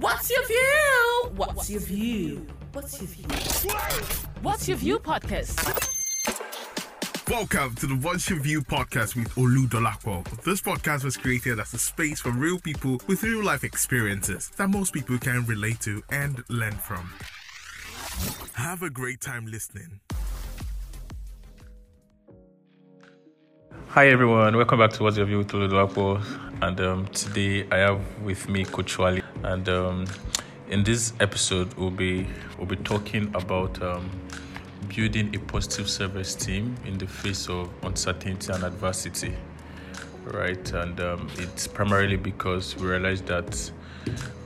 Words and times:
What's 0.00 0.30
your 0.30 0.46
view? 0.46 1.32
What's 1.36 1.68
your 1.68 1.80
view? 1.80 2.46
What's 2.72 2.98
your 2.98 3.08
view? 3.08 3.70
What's 4.40 4.66
your 4.66 4.78
view 4.78 4.98
podcast? 4.98 5.60
Welcome 7.30 7.74
to 7.74 7.86
the 7.86 7.96
What's 7.96 8.30
Your 8.30 8.40
View 8.40 8.62
podcast 8.62 9.14
with 9.14 9.28
Olu 9.34 9.68
Dolapo. 9.68 10.24
This 10.42 10.62
podcast 10.62 11.04
was 11.04 11.18
created 11.18 11.60
as 11.60 11.74
a 11.74 11.78
space 11.78 12.18
for 12.22 12.30
real 12.30 12.58
people 12.58 12.98
with 13.08 13.22
real 13.22 13.44
life 13.44 13.62
experiences 13.62 14.50
that 14.56 14.70
most 14.70 14.94
people 14.94 15.18
can 15.18 15.44
relate 15.44 15.80
to 15.80 16.02
and 16.08 16.42
learn 16.48 16.72
from. 16.72 17.12
Have 18.54 18.82
a 18.82 18.88
great 18.88 19.20
time 19.20 19.44
listening. 19.44 20.00
Hi 23.94 24.06
everyone, 24.06 24.56
welcome 24.56 24.78
back 24.78 24.92
to 24.92 25.02
What's 25.02 25.16
Your 25.16 25.26
View 25.26 25.38
with 25.38 25.48
Olu 25.48 26.24
And 26.62 26.80
um, 26.80 27.08
today 27.08 27.66
I 27.72 27.78
have 27.78 28.00
with 28.22 28.48
me 28.48 28.64
Coach 28.64 28.96
Wally. 28.96 29.20
And 29.42 29.68
um, 29.68 30.06
in 30.68 30.84
this 30.84 31.12
episode, 31.18 31.74
we'll 31.74 31.90
be 31.90 32.24
we'll 32.56 32.68
be 32.68 32.76
talking 32.76 33.32
about 33.34 33.82
um, 33.82 34.08
building 34.94 35.34
a 35.34 35.40
positive 35.40 35.90
self-esteem 35.90 36.76
in 36.86 36.98
the 36.98 37.08
face 37.08 37.48
of 37.48 37.68
uncertainty 37.82 38.52
and 38.52 38.62
adversity. 38.62 39.34
Right, 40.22 40.72
and 40.72 41.00
um, 41.00 41.28
it's 41.38 41.66
primarily 41.66 42.16
because 42.16 42.76
we 42.76 42.86
realize 42.86 43.22
that 43.22 43.72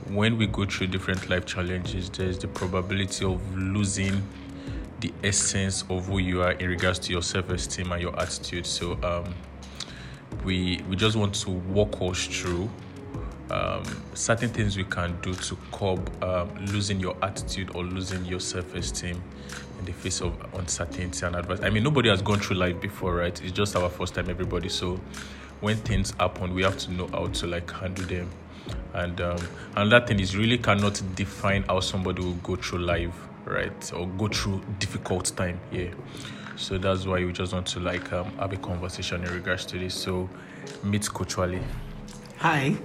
when 0.07 0.39
we 0.39 0.47
go 0.47 0.65
through 0.65 0.87
different 0.87 1.29
life 1.29 1.45
challenges, 1.45 2.09
there's 2.09 2.39
the 2.39 2.47
probability 2.47 3.23
of 3.23 3.55
losing 3.55 4.23
the 5.01 5.11
essence 5.23 5.83
of 5.89 6.07
who 6.07 6.19
you 6.19 6.41
are 6.41 6.53
in 6.53 6.69
regards 6.69 6.99
to 6.99 7.11
your 7.11 7.21
self-esteem 7.21 7.91
and 7.91 8.01
your 8.01 8.19
attitude. 8.19 8.65
So 8.65 8.93
um, 9.03 9.33
we 10.43 10.81
we 10.89 10.95
just 10.95 11.15
want 11.15 11.33
to 11.35 11.51
walk 11.51 12.01
us 12.01 12.25
through 12.25 12.69
um, 13.51 13.83
certain 14.13 14.49
things 14.49 14.75
we 14.77 14.83
can 14.83 15.19
do 15.21 15.33
to 15.33 15.57
curb 15.71 16.23
um, 16.23 16.49
losing 16.67 16.99
your 16.99 17.15
attitude 17.21 17.75
or 17.75 17.83
losing 17.83 18.25
your 18.25 18.39
self-esteem 18.39 19.21
in 19.79 19.85
the 19.85 19.91
face 19.91 20.21
of 20.21 20.33
uncertainty 20.55 21.25
and 21.25 21.35
advice. 21.35 21.59
I 21.61 21.69
mean, 21.69 21.83
nobody 21.83 22.09
has 22.09 22.21
gone 22.21 22.39
through 22.39 22.57
life 22.57 22.79
before, 22.81 23.15
right? 23.15 23.39
It's 23.41 23.51
just 23.51 23.75
our 23.75 23.89
first 23.89 24.15
time, 24.15 24.29
everybody. 24.29 24.69
So 24.69 24.99
when 25.61 25.77
things 25.77 26.11
happen, 26.19 26.53
we 26.53 26.63
have 26.63 26.77
to 26.79 26.91
know 26.91 27.07
how 27.07 27.27
to 27.27 27.47
like 27.47 27.69
handle 27.71 28.05
them. 28.05 28.29
And 28.93 29.19
um, 29.21 29.37
another 29.75 30.05
thing 30.05 30.19
is 30.19 30.35
really 30.35 30.57
cannot 30.57 31.01
define 31.15 31.63
how 31.63 31.81
somebody 31.81 32.23
will 32.23 32.33
go 32.35 32.55
through 32.55 32.79
life, 32.79 33.15
right, 33.45 33.93
or 33.93 34.07
go 34.07 34.27
through 34.27 34.61
difficult 34.79 35.31
time. 35.35 35.59
Yeah. 35.71 35.89
So 36.57 36.77
that's 36.77 37.05
why 37.05 37.23
we 37.25 37.33
just 37.33 37.53
want 37.53 37.67
to 37.67 37.79
like 37.79 38.11
um, 38.13 38.31
have 38.37 38.53
a 38.53 38.57
conversation 38.57 39.23
in 39.23 39.33
regards 39.33 39.65
to 39.65 39.77
this. 39.77 39.93
So 39.93 40.29
meet 40.83 41.07
Coach 41.09 41.37
Wally. 41.37 41.61
Hi, 42.37 42.75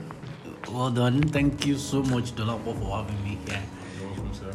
well 0.71 0.91
done. 0.91 1.23
Thank 1.23 1.67
you 1.67 1.77
so 1.77 2.03
much, 2.03 2.33
Dolapo, 2.35 2.79
for 2.79 2.97
having 2.97 3.23
me 3.25 3.39
here. 3.47 3.63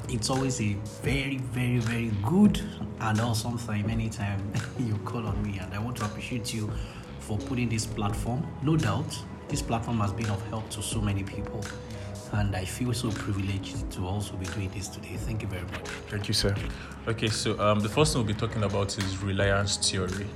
It's 0.10 0.30
always 0.30 0.62
a 0.62 0.74
very, 1.02 1.38
very, 1.38 1.80
very 1.80 2.12
good 2.24 2.62
and 3.00 3.20
awesome 3.22 3.58
time 3.58 3.90
anytime 3.90 4.40
you 4.80 4.96
call 5.06 5.26
on 5.26 5.42
me, 5.44 5.60
and 5.60 5.74
I 5.74 5.80
want 5.80 5.98
to 5.98 6.06
appreciate 6.06 6.54
you 6.54 6.72
for 7.20 7.38
putting 7.38 7.70
this 7.70 7.86
platform. 7.86 8.46
No 8.62 8.78
doubt, 8.78 9.18
this 9.48 9.62
platform 9.62 10.00
has 10.00 10.14
been 10.14 10.30
of 10.30 10.46
help 10.48 10.70
to 10.72 10.82
so 10.82 11.02
many 11.02 11.24
people, 11.24 11.64
and 12.34 12.56
I 12.56 12.66
feel 12.66 12.94
so 12.94 13.10
privileged 13.12 13.92
to 13.92 14.08
also 14.08 14.36
be 14.36 14.46
doing 14.48 14.70
this 14.74 14.88
today. 14.88 15.16
Thank 15.18 15.42
you 15.42 15.48
very 15.48 15.64
much. 15.64 15.88
Thank 16.10 16.28
you, 16.28 16.34
sir. 16.34 16.56
Okay, 17.08 17.28
so 17.28 17.60
um, 17.60 17.80
the 17.80 17.90
first 17.90 18.14
thing 18.14 18.24
we'll 18.24 18.34
be 18.34 18.40
talking 18.40 18.64
about 18.64 18.98
is 18.98 19.18
resilience 19.18 19.78
theory. 19.78 20.28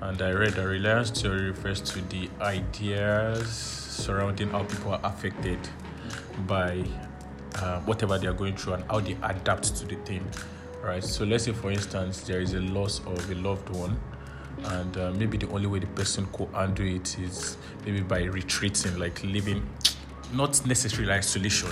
And 0.00 0.20
I 0.22 0.32
read 0.32 0.54
that 0.54 0.66
resilience 0.66 1.10
theory 1.10 1.50
refers 1.50 1.80
to 1.82 2.00
the 2.02 2.28
ideas 2.40 3.48
surrounding 3.50 4.50
how 4.50 4.64
people 4.64 4.92
are 4.92 5.00
affected 5.04 5.58
by 6.46 6.84
uh, 7.56 7.80
whatever 7.80 8.18
they 8.18 8.26
are 8.26 8.32
going 8.32 8.56
through 8.56 8.74
and 8.74 8.84
how 8.84 9.00
they 9.00 9.16
adapt 9.22 9.76
to 9.76 9.86
the 9.86 9.96
thing. 9.96 10.26
Right. 10.82 11.04
So 11.04 11.24
let's 11.24 11.44
say, 11.44 11.52
for 11.52 11.70
instance, 11.70 12.22
there 12.22 12.40
is 12.40 12.54
a 12.54 12.60
loss 12.60 13.00
of 13.00 13.30
a 13.30 13.34
loved 13.34 13.68
one, 13.76 14.00
and 14.64 14.96
uh, 14.96 15.12
maybe 15.12 15.36
the 15.36 15.48
only 15.50 15.66
way 15.66 15.78
the 15.78 15.86
person 15.88 16.26
could 16.32 16.48
handle 16.54 16.86
it 16.86 17.18
is 17.18 17.58
maybe 17.84 18.00
by 18.00 18.22
retreating, 18.22 18.98
like 18.98 19.22
living, 19.22 19.68
not 20.32 20.64
necessarily 20.66 21.12
isolation, 21.12 21.70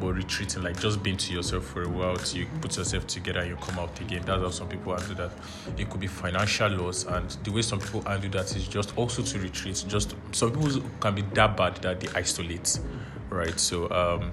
but 0.00 0.14
retreating, 0.14 0.62
like 0.62 0.80
just 0.80 1.02
being 1.02 1.16
to 1.18 1.32
yourself 1.32 1.64
for 1.66 1.82
a 1.82 1.88
while 1.88 2.16
till 2.16 2.40
you 2.40 2.46
put 2.60 2.76
yourself 2.76 3.06
together 3.06 3.40
and 3.40 3.50
you 3.50 3.56
come 3.56 3.78
out 3.78 4.00
again. 4.00 4.22
That's 4.24 4.42
how 4.42 4.50
some 4.50 4.68
people 4.68 4.96
handle 4.96 5.16
that. 5.16 5.30
It 5.78 5.90
could 5.90 6.00
be 6.00 6.06
financial 6.06 6.70
loss, 6.70 7.04
and 7.04 7.28
the 7.44 7.52
way 7.52 7.62
some 7.62 7.80
people 7.80 8.02
handle 8.02 8.30
that 8.30 8.56
is 8.56 8.66
just 8.66 8.96
also 8.96 9.22
to 9.22 9.38
retreat. 9.38 9.84
Just 9.86 10.14
some 10.32 10.52
people 10.52 10.82
can 11.00 11.14
be 11.14 11.22
that 11.34 11.56
bad 11.56 11.76
that 11.76 12.00
they 12.00 12.08
isolate, 12.18 12.80
right? 13.28 13.58
So 13.60 13.90
um, 13.90 14.32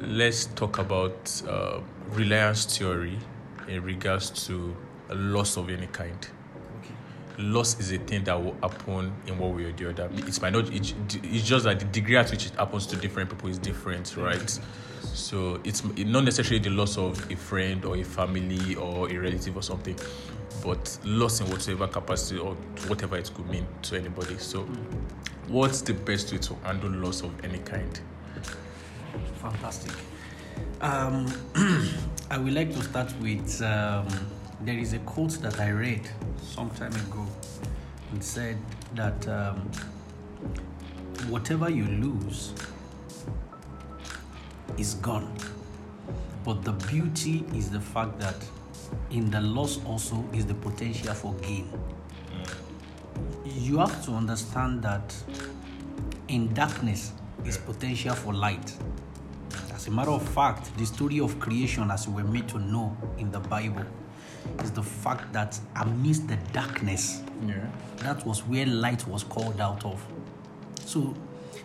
let's 0.00 0.46
talk 0.46 0.78
about 0.78 1.42
uh, 1.48 1.80
resilience 2.10 2.78
theory 2.78 3.18
in 3.66 3.82
regards 3.82 4.30
to 4.46 4.76
a 5.10 5.14
loss 5.14 5.56
of 5.56 5.70
any 5.70 5.88
kind. 5.88 6.28
Loss 7.38 7.80
is 7.80 7.92
a 7.92 7.98
thing 7.98 8.24
that 8.24 8.42
will 8.42 8.56
happen 8.62 9.12
in 9.26 9.38
one 9.38 9.54
way 9.54 9.64
or 9.64 9.72
the 9.72 9.90
other. 9.90 10.08
It's 10.14 10.40
might 10.40 10.52
not. 10.52 10.72
It, 10.72 10.94
it's 11.22 11.46
just 11.46 11.64
that 11.64 11.78
the 11.78 11.84
degree 11.86 12.16
at 12.16 12.30
which 12.30 12.46
it 12.46 12.54
happens 12.54 12.86
to 12.86 12.96
different 12.96 13.30
people 13.30 13.50
is 13.50 13.58
different, 13.58 14.16
right? 14.16 14.58
So 15.02 15.60
it's 15.64 15.84
not 15.84 16.24
necessarily 16.24 16.62
the 16.62 16.70
loss 16.70 16.98
of 16.98 17.30
a 17.30 17.36
friend 17.36 17.84
or 17.84 17.96
a 17.96 18.04
family 18.04 18.74
or 18.74 19.10
a 19.10 19.16
relative 19.16 19.56
or 19.56 19.62
something, 19.62 19.96
but 20.62 20.98
loss 21.04 21.40
in 21.40 21.50
whatever 21.50 21.86
capacity 21.88 22.40
or 22.40 22.54
whatever 22.86 23.16
it 23.16 23.30
could 23.34 23.48
mean 23.48 23.66
to 23.82 23.96
anybody. 23.96 24.36
So, 24.38 24.62
what's 25.48 25.80
the 25.80 25.94
best 25.94 26.32
way 26.32 26.38
to 26.38 26.54
handle 26.64 26.90
loss 26.90 27.22
of 27.22 27.44
any 27.44 27.58
kind? 27.58 28.00
Fantastic. 29.40 29.92
Um, 30.80 31.32
I 32.30 32.38
would 32.38 32.52
like 32.52 32.72
to 32.74 32.82
start 32.82 33.12
with 33.20 33.62
um, 33.62 34.08
there 34.60 34.78
is 34.78 34.92
a 34.92 34.98
quote 35.00 35.40
that 35.42 35.60
I 35.60 35.70
read 35.70 36.08
some 36.42 36.70
time 36.70 36.94
ago. 36.94 37.26
and 38.12 38.22
said 38.22 38.56
that 38.94 39.26
um, 39.28 39.70
whatever 41.28 41.68
you 41.68 41.84
lose 41.84 42.52
is 44.78 44.94
gone. 44.94 45.32
But 46.44 46.64
the 46.64 46.72
beauty 46.72 47.44
is 47.54 47.70
the 47.70 47.80
fact 47.80 48.18
that 48.20 48.36
in 49.10 49.30
the 49.30 49.40
loss 49.40 49.84
also 49.84 50.24
is 50.32 50.46
the 50.46 50.54
potential 50.54 51.14
for 51.14 51.34
gain. 51.34 51.68
You 53.44 53.78
have 53.78 54.04
to 54.04 54.12
understand 54.12 54.82
that 54.82 55.14
in 56.28 56.52
darkness 56.54 57.12
is 57.44 57.58
potential 57.58 58.14
for 58.14 58.32
light. 58.32 58.72
As 59.74 59.88
a 59.88 59.90
matter 59.90 60.10
of 60.10 60.26
fact, 60.28 60.76
the 60.78 60.86
story 60.86 61.20
of 61.20 61.38
creation, 61.40 61.90
as 61.90 62.06
we 62.06 62.22
were 62.22 62.28
made 62.28 62.48
to 62.48 62.58
know 62.58 62.96
in 63.18 63.30
the 63.30 63.40
Bible, 63.40 63.84
is 64.62 64.70
the 64.70 64.82
fact 64.82 65.32
that 65.32 65.58
amidst 65.76 66.28
the 66.28 66.36
darkness, 66.52 67.22
Yeah. 67.46 67.54
that 67.98 68.24
was 68.26 68.40
where 68.46 68.66
light 68.66 69.06
was 69.06 69.22
called 69.24 69.60
out 69.60 69.84
of. 69.84 70.04
So 70.84 71.14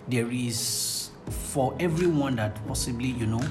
there 0.08 0.30
is 0.32 1.10
for 1.30 1.76
everyone 1.80 2.36
that 2.38 2.56
possibly, 2.68 3.10
you 3.10 3.26
know, 3.28 3.42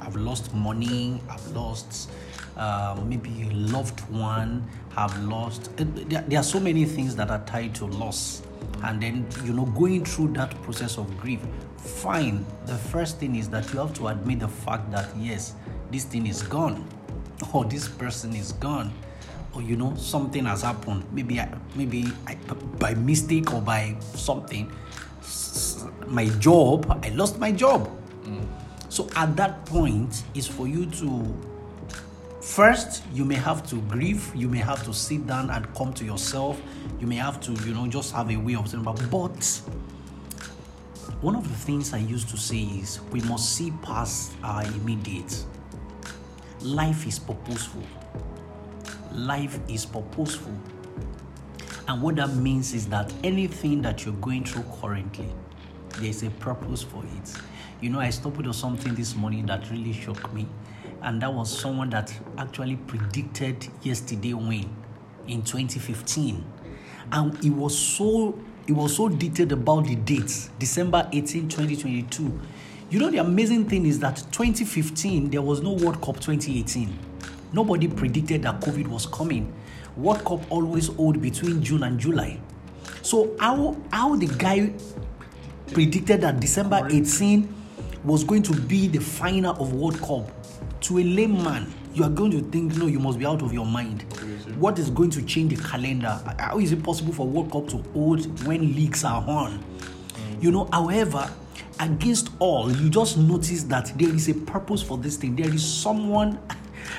I've 0.00 0.16
lost 0.16 0.54
money, 0.54 1.20
I've 1.28 1.46
lost 1.52 2.10
uh, 2.56 2.98
maybe 3.06 3.48
a 3.50 3.52
loved 3.54 4.00
one, 4.10 4.66
have 4.94 5.18
lost. 5.24 5.68
uh, 5.78 5.84
There, 6.08 6.22
there 6.26 6.40
are 6.40 6.44
so 6.44 6.58
many 6.60 6.84
things 6.86 7.14
that 7.16 7.30
are 7.30 7.42
tied 7.44 7.74
to 7.76 7.86
loss. 7.86 8.42
And 8.82 9.02
then, 9.02 9.26
you 9.44 9.52
know, 9.52 9.66
going 9.66 10.04
through 10.04 10.28
that 10.34 10.50
process 10.62 10.96
of 10.96 11.18
grief, 11.18 11.40
fine. 11.76 12.46
The 12.66 12.76
first 12.76 13.18
thing 13.18 13.36
is 13.36 13.48
that 13.50 13.70
you 13.72 13.78
have 13.80 13.92
to 13.94 14.08
admit 14.08 14.40
the 14.40 14.48
fact 14.48 14.90
that, 14.92 15.08
yes, 15.18 15.54
this 15.90 16.04
thing 16.04 16.26
is 16.26 16.42
gone, 16.42 16.84
or 17.52 17.64
this 17.64 17.88
person 17.88 18.34
is 18.34 18.52
gone. 18.52 18.92
Or 19.54 19.62
you 19.62 19.76
know 19.76 19.94
something 19.96 20.44
has 20.44 20.62
happened. 20.62 21.04
Maybe 21.12 21.40
I, 21.40 21.52
maybe 21.74 22.06
I, 22.26 22.34
by 22.78 22.94
mistake 22.94 23.54
or 23.54 23.62
by 23.62 23.96
something 24.14 24.70
my 26.06 26.28
job 26.38 27.00
i 27.02 27.08
lost 27.10 27.38
my 27.38 27.52
job. 27.52 27.90
Mm. 28.24 28.46
So 28.88 29.08
at 29.16 29.36
that 29.36 29.66
point 29.66 30.22
is 30.34 30.46
for 30.46 30.68
you 30.68 30.86
to 30.86 31.34
first 32.40 33.02
you 33.12 33.24
may 33.24 33.34
have 33.34 33.66
to 33.70 33.76
grieve. 33.82 34.30
You 34.34 34.48
may 34.48 34.58
have 34.58 34.84
to 34.84 34.94
sit 34.94 35.26
down 35.26 35.50
and 35.50 35.72
come 35.74 35.92
to 35.94 36.04
yourself. 36.04 36.60
You 37.00 37.06
may 37.06 37.16
have 37.16 37.40
to 37.40 37.52
you 37.66 37.74
know 37.74 37.86
just 37.86 38.12
have 38.12 38.30
a 38.30 38.36
way 38.36 38.54
of 38.54 38.68
saying 38.68 38.82
about 38.82 39.00
but 39.10 39.60
one 41.22 41.34
of 41.34 41.48
the 41.48 41.54
things 41.54 41.94
i 41.94 41.98
used 41.98 42.28
to 42.28 42.36
say 42.36 42.58
is 42.58 43.00
we 43.10 43.20
must 43.22 43.54
see 43.56 43.72
past 43.82 44.32
our 44.44 44.62
immediate 44.64 45.44
life 46.66 47.06
is 47.06 47.18
purposeful 47.18 47.82
life 49.16 49.58
is 49.68 49.86
purposeful. 49.86 50.52
And 51.88 52.02
what 52.02 52.16
that 52.16 52.34
means 52.34 52.74
is 52.74 52.86
that 52.88 53.12
anything 53.24 53.82
that 53.82 54.04
you're 54.04 54.14
going 54.14 54.44
through 54.44 54.64
currently, 54.80 55.28
there's 55.98 56.22
a 56.22 56.30
purpose 56.30 56.82
for 56.82 57.02
it. 57.04 57.32
You 57.80 57.90
know, 57.90 58.00
I 58.00 58.10
stumbled 58.10 58.46
on 58.46 58.52
something 58.52 58.94
this 58.94 59.14
morning 59.14 59.46
that 59.46 59.70
really 59.70 59.92
shocked 59.92 60.32
me. 60.32 60.46
And 61.02 61.22
that 61.22 61.32
was 61.32 61.56
someone 61.56 61.90
that 61.90 62.12
actually 62.38 62.76
predicted 62.76 63.68
yesterday 63.82 64.34
when 64.34 64.74
in 65.28 65.42
2015. 65.42 66.44
And 67.12 67.44
it 67.44 67.50
was 67.50 67.78
so 67.78 68.38
it 68.66 68.72
was 68.72 68.96
so 68.96 69.08
detailed 69.08 69.52
about 69.52 69.84
the 69.84 69.94
dates, 69.94 70.50
December 70.58 71.08
18, 71.12 71.48
2022. 71.48 72.40
You 72.88 73.00
know, 73.00 73.10
the 73.10 73.18
amazing 73.18 73.68
thing 73.68 73.84
is 73.84 73.98
that 73.98 74.16
2015, 74.30 75.30
there 75.30 75.42
was 75.42 75.60
no 75.60 75.72
World 75.72 76.00
Cup 76.00 76.20
2018. 76.20 76.96
Nobody 77.52 77.88
predicted 77.88 78.42
that 78.42 78.60
COVID 78.60 78.86
was 78.86 79.06
coming. 79.06 79.52
World 79.96 80.24
Cup 80.24 80.40
always 80.52 80.86
hold 80.88 81.20
between 81.20 81.62
June 81.62 81.82
and 81.82 81.98
July. 81.98 82.38
So, 83.02 83.36
how, 83.40 83.76
how 83.90 84.14
the 84.14 84.26
guy 84.26 84.72
predicted 85.72 86.20
that 86.20 86.38
December 86.38 86.86
18 86.88 87.52
was 88.04 88.22
going 88.22 88.42
to 88.44 88.52
be 88.54 88.86
the 88.86 89.00
final 89.00 89.60
of 89.60 89.72
World 89.72 90.00
Cup, 90.00 90.30
to 90.82 90.98
a 90.98 91.02
layman, 91.02 91.72
you 91.92 92.04
are 92.04 92.10
going 92.10 92.30
to 92.30 92.40
think, 92.40 92.76
no, 92.76 92.86
you 92.86 93.00
must 93.00 93.18
be 93.18 93.26
out 93.26 93.42
of 93.42 93.52
your 93.52 93.66
mind. 93.66 94.02
What 94.58 94.78
is 94.78 94.90
going 94.90 95.10
to 95.10 95.22
change 95.22 95.56
the 95.56 95.68
calendar? 95.68 96.20
How 96.38 96.60
is 96.60 96.70
it 96.70 96.84
possible 96.84 97.12
for 97.12 97.26
World 97.26 97.50
Cup 97.50 97.66
to 97.68 97.78
hold 97.92 98.46
when 98.46 98.74
leagues 98.76 99.02
are 99.02 99.24
on? 99.28 99.58
Mm. 99.58 100.42
You 100.42 100.52
know, 100.52 100.68
however, 100.72 101.28
against 101.80 102.30
all, 102.38 102.70
you 102.70 102.88
just 102.88 103.16
notice 103.16 103.64
that 103.64 103.92
there 103.96 104.08
is 104.08 104.28
a 104.28 104.34
purpose 104.34 104.82
for 104.82 104.98
this 104.98 105.16
thing. 105.16 105.36
There 105.36 105.52
is 105.52 105.64
someone, 105.66 106.38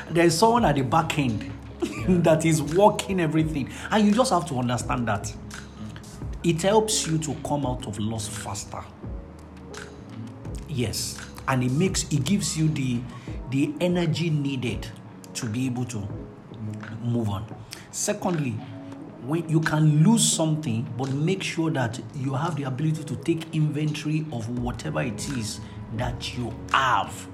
there 0.09 0.25
is 0.25 0.38
someone 0.38 0.65
at 0.65 0.75
the 0.75 0.83
back 0.83 1.18
end 1.18 1.51
that 2.07 2.45
is 2.45 2.62
working 2.62 3.19
everything, 3.19 3.69
and 3.91 4.06
you 4.06 4.13
just 4.13 4.31
have 4.31 4.47
to 4.50 4.56
understand 4.56 5.07
that. 5.07 5.33
It 6.44 6.62
helps 6.62 7.07
you 7.07 7.18
to 7.19 7.35
come 7.45 7.65
out 7.65 7.88
of 7.88 8.00
loss 8.00 8.27
faster. 8.27 8.83
Yes, 10.68 11.19
and 11.47 11.63
it 11.63 11.71
makes 11.71 12.03
it 12.12 12.23
gives 12.23 12.57
you 12.57 12.69
the 12.69 13.01
the 13.50 13.73
energy 13.81 14.30
needed 14.30 14.88
to 15.33 15.45
be 15.47 15.65
able 15.65 15.85
to 15.85 16.07
move 17.03 17.30
on. 17.30 17.45
Secondly, 17.91 18.56
when 19.27 19.47
you 19.50 19.59
can 19.59 20.03
lose 20.06 20.25
something, 20.25 20.88
but 20.97 21.12
make 21.12 21.44
sure 21.44 21.69
that 21.69 22.00
you 22.15 22.33
have 22.33 22.56
the 22.56 22.63
ability 22.63 23.03
to 23.03 23.15
take 23.18 23.53
inventory 23.53 24.25
of 24.31 24.47
whatever 24.59 25.01
it 25.01 25.27
is 25.31 25.59
that 25.97 26.38
you 26.38 26.53
have. 26.71 27.27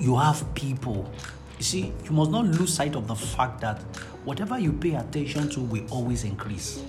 You 0.00 0.16
have 0.16 0.42
people. 0.54 1.12
You 1.58 1.64
see, 1.64 1.92
you 2.04 2.12
must 2.12 2.30
not 2.30 2.46
lose 2.46 2.72
sight 2.72 2.96
of 2.96 3.06
the 3.06 3.14
fact 3.14 3.60
that 3.60 3.82
whatever 4.24 4.58
you 4.58 4.72
pay 4.72 4.94
attention 4.94 5.50
to 5.50 5.60
will 5.60 5.84
always 5.90 6.24
increase. 6.24 6.80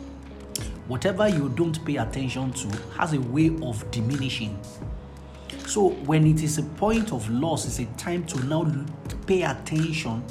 Whatever 0.87 1.27
you 1.27 1.49
don't 1.49 1.83
pay 1.85 1.97
attention 1.97 2.53
to 2.53 2.67
has 2.97 3.11
a 3.11 3.19
way 3.19 3.51
of 3.61 3.89
diminishing. 3.91 4.57
So 5.67 5.89
when 5.89 6.25
it 6.25 6.41
is 6.41 6.57
a 6.57 6.63
point 6.63 7.11
of 7.11 7.29
loss, 7.29 7.65
it's 7.65 7.79
a 7.79 7.85
time 7.97 8.25
to 8.27 8.45
now 8.45 8.85
pay 9.27 9.41
attention 9.41 10.23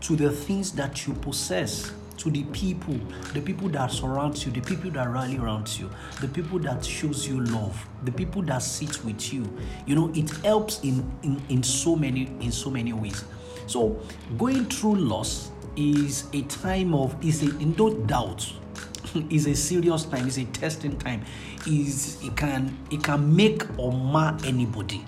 to 0.00 0.16
the 0.16 0.30
things 0.30 0.72
that 0.72 1.06
you 1.06 1.14
possess, 1.14 1.92
to 2.18 2.30
the 2.30 2.44
people, 2.44 2.98
the 3.34 3.40
people 3.40 3.68
that 3.70 3.90
surround 3.90 4.44
you, 4.44 4.52
the 4.52 4.60
people 4.60 4.90
that 4.92 5.08
rally 5.08 5.38
around 5.38 5.78
you, 5.78 5.90
the 6.20 6.28
people 6.28 6.58
that 6.60 6.84
shows 6.84 7.26
you 7.26 7.40
love, 7.40 7.86
the 8.04 8.12
people 8.12 8.42
that 8.42 8.62
sit 8.62 9.04
with 9.04 9.32
you. 9.32 9.50
You 9.86 9.94
know, 9.94 10.12
it 10.14 10.30
helps 10.44 10.80
in 10.80 11.10
in, 11.22 11.40
in 11.48 11.62
so 11.62 11.96
many 11.96 12.26
in 12.40 12.52
so 12.52 12.70
many 12.70 12.92
ways. 12.92 13.24
So 13.66 14.00
going 14.38 14.66
through 14.66 14.96
loss 14.96 15.50
is 15.76 16.24
a 16.32 16.42
time 16.42 16.94
of 16.94 17.16
is 17.24 17.42
a 17.42 17.58
in 17.58 17.74
no 17.78 17.94
doubt 17.94 18.52
is 19.30 19.46
a 19.46 19.54
serious 19.54 20.04
time, 20.04 20.28
is 20.28 20.38
a 20.38 20.44
testing 20.46 20.98
time. 20.98 21.24
Is 21.66 22.22
it 22.24 22.36
can 22.36 22.76
it 22.90 23.02
can 23.02 23.34
make 23.34 23.62
or 23.78 23.92
mar 23.92 24.36
anybody. 24.44 25.04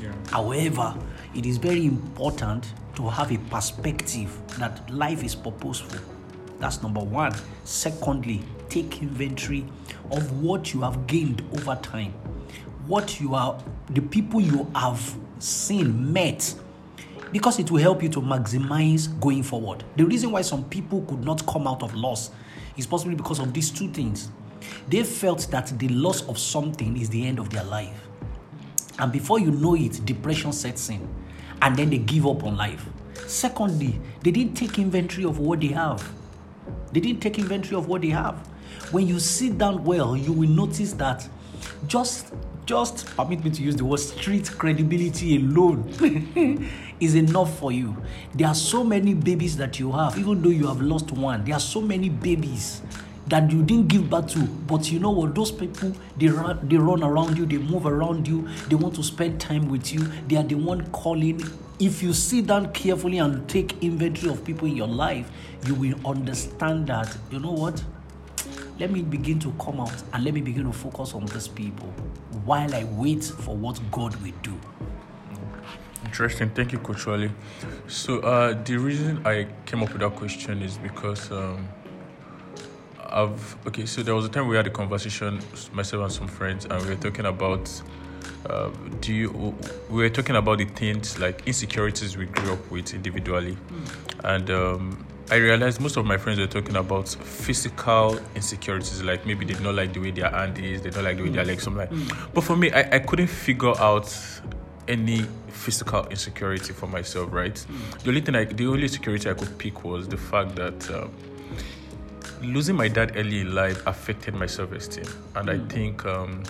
Yeah. 0.00 0.12
However, 0.30 0.94
it 1.34 1.46
is 1.46 1.58
very 1.58 1.86
important 1.86 2.66
to 2.96 3.08
have 3.08 3.30
a 3.32 3.38
perspective 3.50 4.36
that 4.58 4.88
life 4.90 5.22
is 5.22 5.34
purposeful. 5.34 6.00
That's 6.58 6.82
number 6.82 7.00
one. 7.00 7.34
Secondly, 7.64 8.42
take 8.68 9.02
inventory 9.02 9.66
of 10.10 10.42
what 10.42 10.72
you 10.72 10.82
have 10.82 11.06
gained 11.06 11.42
over 11.52 11.76
time, 11.76 12.12
what 12.86 13.20
you 13.20 13.34
are, 13.34 13.58
the 13.90 14.00
people 14.00 14.40
you 14.40 14.70
have 14.74 15.14
seen, 15.38 16.12
met, 16.12 16.54
because 17.32 17.58
it 17.58 17.70
will 17.70 17.80
help 17.80 18.02
you 18.02 18.08
to 18.08 18.20
maximize 18.20 19.08
going 19.20 19.42
forward. 19.42 19.84
The 19.96 20.04
reason 20.04 20.30
why 20.30 20.42
some 20.42 20.64
people 20.64 21.02
could 21.02 21.24
not 21.24 21.44
come 21.46 21.66
out 21.66 21.82
of 21.82 21.94
loss 21.94 22.30
is 22.76 22.86
possibly 22.86 23.14
because 23.14 23.38
of 23.38 23.52
these 23.52 23.70
two 23.70 23.88
things. 23.88 24.30
They 24.88 25.02
felt 25.02 25.48
that 25.50 25.78
the 25.78 25.88
loss 25.88 26.26
of 26.28 26.38
something 26.38 26.96
is 26.96 27.08
the 27.08 27.26
end 27.26 27.38
of 27.38 27.50
their 27.50 27.64
life. 27.64 28.06
And 28.98 29.12
before 29.12 29.38
you 29.38 29.50
know 29.50 29.74
it, 29.74 30.04
depression 30.04 30.52
sets 30.52 30.88
in. 30.88 31.06
And 31.62 31.76
then 31.76 31.90
they 31.90 31.98
give 31.98 32.26
up 32.26 32.44
on 32.44 32.56
life. 32.56 32.86
Secondly, 33.26 34.00
they 34.22 34.30
didn't 34.30 34.54
take 34.54 34.78
inventory 34.78 35.24
of 35.24 35.38
what 35.38 35.60
they 35.60 35.68
have. 35.68 36.08
They 36.96 37.00
didn't 37.00 37.20
take 37.20 37.38
inventory 37.38 37.76
of 37.76 37.88
what 37.88 38.00
they 38.00 38.08
have. 38.08 38.36
When 38.90 39.06
you 39.06 39.20
sit 39.20 39.58
down 39.58 39.84
well, 39.84 40.16
you 40.16 40.32
will 40.32 40.48
notice 40.48 40.94
that 40.94 41.28
just 41.86 42.32
just 42.64 43.04
permit 43.14 43.44
me 43.44 43.50
to 43.50 43.62
use 43.62 43.76
the 43.76 43.84
word 43.84 44.00
street 44.00 44.50
credibility 44.56 45.36
alone 45.36 45.92
is 46.98 47.14
enough 47.14 47.58
for 47.58 47.70
you. 47.70 47.94
There 48.34 48.48
are 48.48 48.54
so 48.54 48.82
many 48.82 49.12
babies 49.12 49.58
that 49.58 49.78
you 49.78 49.92
have, 49.92 50.18
even 50.18 50.40
though 50.40 50.48
you 50.48 50.68
have 50.68 50.80
lost 50.80 51.12
one. 51.12 51.44
There 51.44 51.54
are 51.54 51.60
so 51.60 51.82
many 51.82 52.08
babies 52.08 52.80
that 53.26 53.50
you 53.50 53.62
didn't 53.62 53.88
give 53.88 54.08
birth 54.08 54.28
to, 54.28 54.44
but 54.46 54.90
you 54.90 54.98
know 54.98 55.10
what? 55.10 55.34
Those 55.34 55.52
people 55.52 55.92
they 56.16 56.28
run, 56.28 56.66
they 56.66 56.78
run 56.78 57.02
around 57.02 57.36
you, 57.36 57.44
they 57.44 57.58
move 57.58 57.84
around 57.84 58.26
you, 58.26 58.48
they 58.70 58.74
want 58.74 58.94
to 58.94 59.02
spend 59.02 59.38
time 59.38 59.68
with 59.68 59.92
you. 59.92 60.00
They 60.28 60.36
are 60.36 60.44
the 60.44 60.54
one 60.54 60.90
calling. 60.92 61.42
If 61.78 62.02
you 62.02 62.12
sit 62.12 62.46
down 62.46 62.72
carefully 62.72 63.18
and 63.18 63.46
take 63.48 63.82
inventory 63.82 64.32
of 64.32 64.44
people 64.44 64.66
in 64.66 64.76
your 64.76 64.88
life, 64.88 65.30
you 65.66 65.74
will 65.74 65.94
understand 66.06 66.86
that 66.86 67.14
you 67.30 67.38
know 67.38 67.52
what 67.52 67.82
let 68.78 68.90
me 68.90 69.02
begin 69.02 69.38
to 69.40 69.52
come 69.52 69.80
out 69.80 70.02
and 70.12 70.24
let 70.24 70.34
me 70.34 70.40
begin 70.40 70.64
to 70.64 70.72
focus 70.72 71.14
on 71.14 71.24
these 71.26 71.48
people 71.48 71.88
while 72.44 72.74
I 72.74 72.84
wait 72.84 73.24
for 73.24 73.56
what 73.56 73.80
God 73.90 74.14
will 74.16 74.34
do. 74.42 74.58
Interesting. 76.04 76.50
Thank 76.50 76.72
you, 76.72 76.78
Coach 76.78 77.06
Wally. 77.06 77.30
So, 77.88 78.20
uh, 78.20 78.62
the 78.64 78.76
reason 78.76 79.26
I 79.26 79.48
came 79.64 79.82
up 79.82 79.92
with 79.92 80.00
that 80.00 80.14
question 80.14 80.62
is 80.62 80.78
because 80.78 81.30
um, 81.32 81.68
I've 83.00 83.56
okay. 83.66 83.86
So 83.86 84.02
there 84.02 84.14
was 84.14 84.26
a 84.26 84.28
time 84.28 84.48
we 84.48 84.56
had 84.56 84.66
a 84.66 84.70
conversation, 84.70 85.40
myself 85.72 86.04
and 86.04 86.12
some 86.12 86.28
friends, 86.28 86.66
and 86.66 86.82
we 86.82 86.90
were 86.90 86.96
talking 86.96 87.26
about. 87.26 87.70
Uh, 88.48 88.70
do 89.00 89.12
you? 89.12 89.54
We 89.90 90.02
were 90.02 90.08
talking 90.08 90.36
about 90.36 90.58
the 90.58 90.64
things 90.66 91.18
like 91.18 91.46
insecurities 91.46 92.16
we 92.16 92.26
grew 92.26 92.52
up 92.52 92.70
with 92.70 92.94
individually, 92.94 93.56
and 94.24 94.48
um, 94.50 95.06
I 95.30 95.36
realized 95.36 95.80
most 95.80 95.96
of 95.96 96.06
my 96.06 96.16
friends 96.16 96.38
were 96.38 96.46
talking 96.46 96.76
about 96.76 97.08
physical 97.08 98.18
insecurities, 98.36 99.02
like 99.02 99.26
maybe 99.26 99.44
they 99.44 99.54
don't 99.54 99.74
like 99.74 99.92
the 99.92 100.00
way 100.00 100.12
their 100.12 100.30
hand 100.30 100.58
is, 100.58 100.82
they 100.82 100.90
don't 100.90 101.02
like 101.02 101.16
the 101.16 101.24
way 101.24 101.30
their 101.30 101.44
legs, 101.44 101.64
something 101.64 101.88
like. 101.88 102.32
But 102.32 102.44
for 102.44 102.56
me, 102.56 102.70
I, 102.70 102.96
I 102.96 102.98
couldn't 103.00 103.26
figure 103.26 103.76
out 103.80 104.16
any 104.86 105.24
physical 105.48 106.06
insecurity 106.06 106.72
for 106.72 106.86
myself, 106.86 107.32
right? 107.32 107.54
The 108.04 108.10
only 108.10 108.20
thing 108.20 108.36
I, 108.36 108.44
the 108.44 108.66
only 108.68 108.84
insecurity 108.84 109.28
I 109.28 109.34
could 109.34 109.58
pick 109.58 109.82
was 109.82 110.06
the 110.06 110.16
fact 110.16 110.54
that 110.54 110.90
um, 110.92 111.10
losing 112.42 112.76
my 112.76 112.86
dad 112.86 113.14
early 113.16 113.40
in 113.40 113.52
life 113.52 113.84
affected 113.86 114.34
my 114.34 114.46
self-esteem, 114.46 115.06
and 115.34 115.50
I 115.50 115.58
think 115.66 116.06
um, 116.06 116.44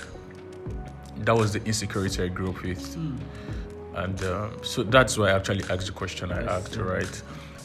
that 1.18 1.35
was 1.35 1.52
the 1.52 1.64
insecurity 1.64 2.23
I 2.23 2.28
grew 2.28 2.50
up 2.50 2.62
with, 2.62 2.96
and 3.94 4.23
um, 4.25 4.52
so 4.62 4.82
that's 4.82 5.16
why 5.16 5.30
I 5.30 5.32
actually 5.32 5.64
asked 5.70 5.87
the 5.87 5.92
question 5.92 6.30
I 6.32 6.42
asked, 6.42 6.76
right? 6.76 7.23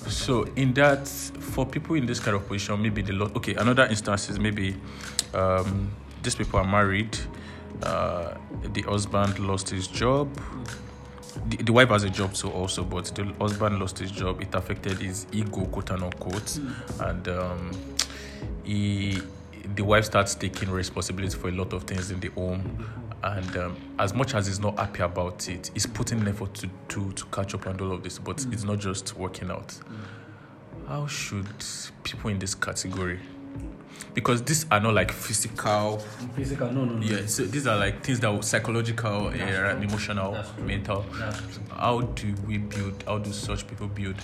So 0.07 0.43
in 0.55 0.73
that, 0.73 1.07
for 1.07 1.65
people 1.65 1.95
in 1.95 2.05
this 2.05 2.19
kind 2.19 2.35
of 2.35 2.47
position, 2.47 2.81
maybe 2.81 3.01
the 3.01 3.13
lot. 3.13 3.35
Okay, 3.35 3.53
another 3.55 3.85
instance 3.85 4.29
is 4.29 4.39
maybe 4.39 4.75
um, 5.33 5.91
these 6.23 6.35
people 6.35 6.59
are 6.59 6.65
married. 6.65 7.17
Uh, 7.83 8.35
the 8.73 8.81
husband 8.83 9.39
lost 9.39 9.69
his 9.69 9.87
job. 9.87 10.29
The, 11.47 11.57
the 11.57 11.73
wife 11.73 11.89
has 11.89 12.03
a 12.03 12.09
job 12.09 12.33
too 12.33 12.49
also, 12.49 12.83
but 12.83 13.05
the 13.05 13.25
husband 13.39 13.79
lost 13.79 13.99
his 13.99 14.11
job. 14.11 14.41
It 14.41 14.53
affected 14.55 14.99
his 14.99 15.27
ego, 15.31 15.65
quote 15.65 15.91
unquote, 15.91 16.59
and 16.99 17.27
um, 17.27 17.71
he 18.63 19.21
the 19.75 19.83
wife 19.83 20.05
starts 20.05 20.35
taking 20.35 20.69
responsibility 20.69 21.37
for 21.37 21.49
a 21.49 21.51
lot 21.51 21.73
of 21.73 21.83
things 21.83 22.11
in 22.11 22.19
the 22.19 22.29
home 22.29 22.89
and 23.23 23.57
um, 23.57 23.77
as 23.99 24.13
much 24.13 24.33
as 24.33 24.47
he's 24.47 24.59
not 24.59 24.77
happy 24.77 25.03
about 25.03 25.47
it 25.47 25.69
he's 25.73 25.85
putting 25.85 26.19
in 26.19 26.27
effort 26.27 26.53
to, 26.53 26.69
to, 26.87 27.11
to 27.13 27.25
catch 27.25 27.53
up 27.53 27.65
and 27.67 27.79
all 27.81 27.91
of 27.91 28.03
this 28.03 28.17
but 28.19 28.45
it's 28.51 28.63
not 28.63 28.79
just 28.79 29.15
working 29.17 29.51
out. 29.51 29.77
How 30.87 31.07
should 31.07 31.47
people 32.03 32.29
in 32.31 32.39
this 32.39 32.55
category 32.55 33.19
because 34.13 34.41
these 34.43 34.65
are 34.71 34.79
not 34.79 34.93
like 34.93 35.11
physical 35.11 35.99
Physical, 36.35 36.71
no, 36.71 36.83
no, 36.85 36.95
no. 36.95 37.05
yeah 37.05 37.25
so 37.27 37.43
these 37.43 37.67
are 37.67 37.77
like 37.77 38.03
things 38.03 38.19
that 38.19 38.33
were 38.33 38.41
psychological 38.41 39.27
uh, 39.27 39.31
emotional 39.31 40.33
That's 40.33 40.57
mental. 40.59 41.05
How 41.69 42.01
do 42.01 42.33
we 42.47 42.57
build 42.57 43.03
how 43.07 43.19
do 43.19 43.31
such 43.31 43.67
people 43.67 43.87
build 43.87 44.15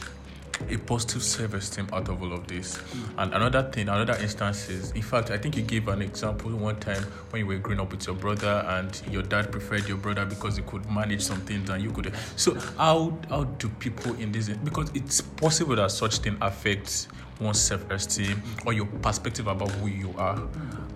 a 0.70 0.78
positive 0.78 1.24
self-esteem 1.24 1.88
out 1.94 2.10
of 2.10 2.22
all 2.22 2.34
of 2.34 2.48
this. 2.48 2.80
And 3.18 3.34
another 3.34 3.64
thing 3.64 3.90
another 3.90 4.16
instance 4.22 4.70
is 4.70 4.92
in 4.92 5.02
fact 5.02 5.32
i 5.32 5.38
think 5.38 5.56
you 5.56 5.62
gave 5.62 5.88
an 5.88 6.02
example 6.02 6.52
one 6.52 6.80
time 6.80 7.04
when 7.30 7.42
you 7.42 7.48
were 7.48 7.58
growing 7.58 7.80
up 7.80 7.92
with 7.92 8.06
your 8.06 8.16
brother 8.16 8.64
and 8.68 9.02
your 9.10 9.24
dad 9.24 9.52
preferred 9.52 9.88
your 9.88 9.98
brother 9.98 10.26
because 10.26 10.58
he 10.58 10.64
could 10.64 10.90
manage 10.92 11.22
some 11.22 11.40
things 11.42 11.70
and 11.70 11.84
you 11.84 11.92
could 11.92 12.14
so 12.36 12.54
how 12.78 13.18
how 13.30 13.44
do 13.44 13.70
people 13.70 14.14
in 14.16 14.32
this 14.32 14.50
because 14.50 14.92
it's 14.94 15.22
possible 15.22 15.76
that 15.76 15.92
such 15.92 16.20
thing 16.20 16.38
affects 16.42 17.08
one's 17.40 17.60
self-esteem 17.60 18.42
or 18.66 18.74
your 18.74 18.86
perspective 19.02 19.48
about 19.48 19.70
who 19.72 19.88
you 19.88 20.14
are 20.18 20.42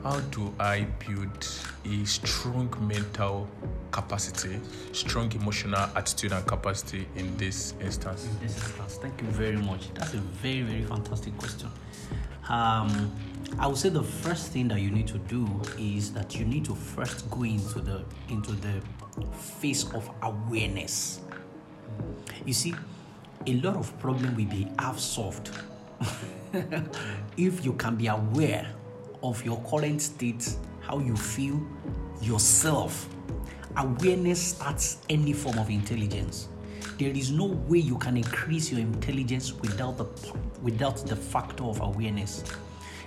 how 0.03 0.19
do 0.31 0.53
i 0.59 0.85
build 1.05 1.47
a 1.85 2.05
strong 2.05 2.73
mental 2.81 3.47
capacity 3.91 4.59
strong 4.93 5.31
emotional 5.33 5.79
attitude 5.95 6.31
and 6.31 6.45
capacity 6.47 7.07
in 7.15 7.35
this 7.37 7.73
instance 7.81 8.27
This 8.41 8.57
is 8.57 8.63
class. 8.63 8.97
Thank 8.97 9.21
you 9.21 9.27
very 9.27 9.57
much. 9.57 9.93
That's 9.93 10.13
a 10.13 10.17
very, 10.17 10.61
very 10.61 10.83
fantastic 10.83 11.37
question. 11.37 11.69
Um, 12.49 13.11
I 13.59 13.67
would 13.67 13.77
say 13.77 13.89
the 13.89 14.03
first 14.03 14.51
thing 14.51 14.67
that 14.69 14.79
you 14.79 14.91
need 14.91 15.07
to 15.07 15.17
do 15.17 15.47
is 15.77 16.13
that 16.13 16.35
you 16.35 16.45
need 16.45 16.65
to 16.65 16.75
first 16.75 17.29
go 17.29 17.43
into 17.43 17.79
the 17.79 18.03
into 18.29 18.53
the 18.53 18.81
phase 19.33 19.91
of 19.93 20.09
awareness. 20.21 21.19
You 22.45 22.53
see, 22.53 22.73
a 23.45 23.53
lot 23.55 23.75
of 23.75 23.97
problem 23.99 24.35
will 24.35 24.45
be 24.45 24.67
half 24.79 24.99
solved 24.99 25.51
if 27.37 27.63
you 27.65 27.73
can 27.73 27.95
be 27.95 28.07
aware 28.07 28.67
of 29.23 29.43
your 29.45 29.61
current 29.69 30.01
state, 30.01 30.55
how 30.81 30.99
you 30.99 31.15
feel 31.15 31.61
yourself. 32.21 33.07
Awareness 33.77 34.41
starts 34.41 34.97
any 35.09 35.33
form 35.33 35.57
of 35.57 35.69
intelligence. 35.69 36.49
There 36.97 37.09
is 37.11 37.31
no 37.31 37.45
way 37.45 37.79
you 37.79 37.97
can 37.97 38.17
increase 38.17 38.71
your 38.71 38.81
intelligence 38.81 39.53
without 39.53 39.97
the 39.97 40.05
without 40.61 40.97
the 40.97 41.15
factor 41.15 41.63
of 41.63 41.81
awareness. 41.81 42.43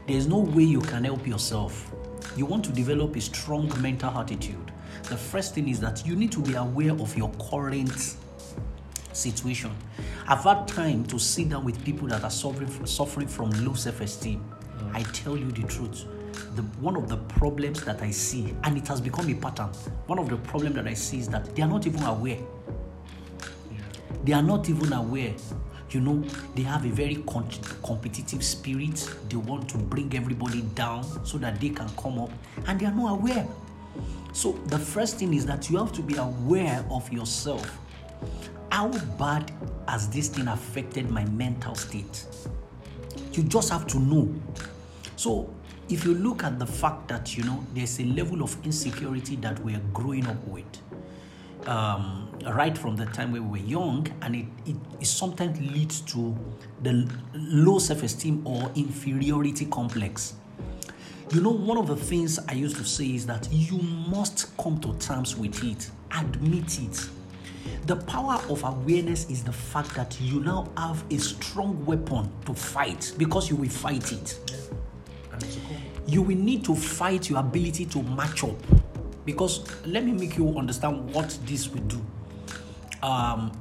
There 0.07 0.17
is 0.17 0.27
no 0.27 0.39
way 0.39 0.65
you 0.65 0.81
can 0.81 1.05
help 1.05 1.27
yourself. 1.27 1.93
You 2.37 2.47
want 2.47 2.65
to 2.65 2.73
develop 2.73 3.15
a 3.17 3.21
strong 3.21 3.71
mental 3.81 4.11
attitude. 4.19 4.73
The 5.05 5.17
first 5.17 5.55
thing 5.55 5.69
is 5.69 5.81
that 5.81 6.07
you 6.07 6.17
need 6.17 6.33
to 6.33 6.41
be 6.41 6.55
aware 6.55 6.93
of 6.93 7.17
your 7.17 7.31
current 7.51 8.17
situation. 9.17 9.71
I've 10.27 10.45
had 10.45 10.67
time 10.69 11.05
to 11.07 11.19
sit 11.19 11.51
down 11.51 11.65
with 11.65 11.85
people 11.85 12.09
that 12.09 12.25
are 12.25 12.31
suffering 12.31 12.69
from, 12.69 12.87
suffering 12.87 13.29
from 13.29 13.51
low 13.65 13.75
self-esteem. 13.75 14.43
Mm. 14.79 14.95
I 14.95 15.03
tell 15.13 15.37
you 15.37 15.51
the 15.51 15.63
truth. 15.63 16.05
The, 16.57 16.63
one 16.81 16.97
of 16.97 17.09
the 17.09 17.17
problems 17.17 17.85
that 17.85 18.03
I 18.03 18.11
see, 18.11 18.55
and 18.65 18.77
it 18.77 18.87
has 18.89 19.01
become 19.01 19.29
a 19.29 19.35
pattern, 19.35 19.69
one 20.07 20.19
of 20.19 20.29
the 20.29 20.37
problems 20.37 20.75
that 20.77 20.87
I 20.87 20.95
see 20.95 21.19
is 21.19 21.29
that 21.29 21.55
they 21.55 21.63
are 21.63 21.69
not 21.69 21.87
even 21.87 22.03
aware. 22.03 22.39
They 24.25 24.33
are 24.33 24.43
not 24.43 24.69
even 24.69 24.93
aware. 24.93 25.35
You 25.91 26.01
know, 26.01 26.25
they 26.57 26.63
have 26.63 26.85
a 26.85 26.89
very 26.89 27.17
con- 27.27 27.49
competitive 27.85 28.43
spirit. 28.43 29.09
They 29.29 29.37
want 29.37 29.69
to 29.71 29.79
bring 29.79 30.15
everybody 30.17 30.63
down 30.75 31.05
so 31.25 31.39
that 31.39 31.61
they 31.61 31.69
can 31.69 31.89
come 31.91 32.19
up, 32.19 32.31
and 32.67 32.81
they 32.81 32.87
are 32.87 32.95
not 32.95 33.13
aware. 33.13 33.47
So, 34.33 34.53
the 34.67 34.79
first 34.79 35.19
thing 35.19 35.35
is 35.35 35.47
that 35.47 35.71
you 35.71 35.79
have 35.79 35.93
to 35.93 36.03
be 36.03 36.17
aware 36.17 36.85
of 36.91 37.13
yourself. 37.13 37.79
How 38.71 38.89
bad 39.19 39.53
has 39.89 40.09
this 40.09 40.29
thing 40.29 40.49
affected 40.49 41.11
my 41.11 41.25
mental 41.27 41.75
state? 41.75 42.25
You 43.33 43.43
just 43.45 43.71
have 43.71 43.87
to 43.89 43.99
know. 43.99 44.35
So, 45.17 45.53
if 45.89 46.05
you 46.05 46.15
look 46.15 46.45
at 46.45 46.59
the 46.59 46.67
fact 46.67 47.09
that 47.09 47.37
you 47.37 47.45
know 47.45 47.65
there's 47.75 48.01
a 48.01 48.05
level 48.05 48.43
of 48.43 48.57
insecurity 48.65 49.37
that 49.37 49.59
we're 49.61 49.83
growing 49.93 50.27
up 50.27 50.43
with, 50.47 50.65
um, 51.67 52.31
right 52.53 52.77
from 52.77 52.97
the 52.97 53.07
time 53.07 53.33
we 53.33 53.41
were 53.41 53.59
young, 53.59 54.07
and 54.23 54.37
it, 54.37 54.47
it, 54.67 54.77
it 55.01 55.07
sometimes 55.07 55.61
leads 55.61 56.01
to 56.03 56.37
the 56.83 57.09
low 57.35 57.79
self-esteem 57.79 58.47
or 58.47 58.71
inferiority 58.75 59.67
complex. 59.67 60.35
You 61.33 61.41
know, 61.41 61.51
one 61.51 61.79
of 61.79 61.87
the 61.87 61.97
things 61.97 62.39
I 62.49 62.53
used 62.53 62.77
to 62.77 62.85
say 62.85 63.07
is 63.07 63.27
that 63.27 63.49
you 63.51 63.79
must 63.79 64.57
come 64.57 64.79
to 64.81 64.95
terms 64.99 65.37
with 65.37 65.63
it, 65.65 65.91
admit 66.17 66.79
it. 66.81 67.09
The 67.87 67.97
power 67.97 68.41
of 68.49 68.65
awareness 68.65 69.29
is 69.31 69.45
the 69.45 69.53
fact 69.53 69.95
that 69.95 70.19
you 70.21 70.41
now 70.41 70.69
have 70.77 71.05
a 71.11 71.19
strong 71.19 71.85
weapon 71.85 72.31
to 72.47 72.55
fight 72.55 73.13
because 73.19 73.51
you 73.51 73.57
will 73.57 73.69
fight 73.69 74.13
it. 74.13 74.39
You 76.07 76.23
will 76.23 76.37
need 76.37 76.65
to 76.65 76.75
fight 76.75 77.29
your 77.29 77.41
ability 77.41 77.87
to 77.87 78.03
match 78.03 78.45
up 78.45 78.57
because 79.25 79.65
let 79.87 80.05
me 80.05 80.13
make 80.13 80.37
you 80.37 80.59
understand 80.59 81.13
what 81.15 81.37
this 81.45 81.69
will 81.69 81.83
do. 81.83 82.05
Um, 83.03 83.53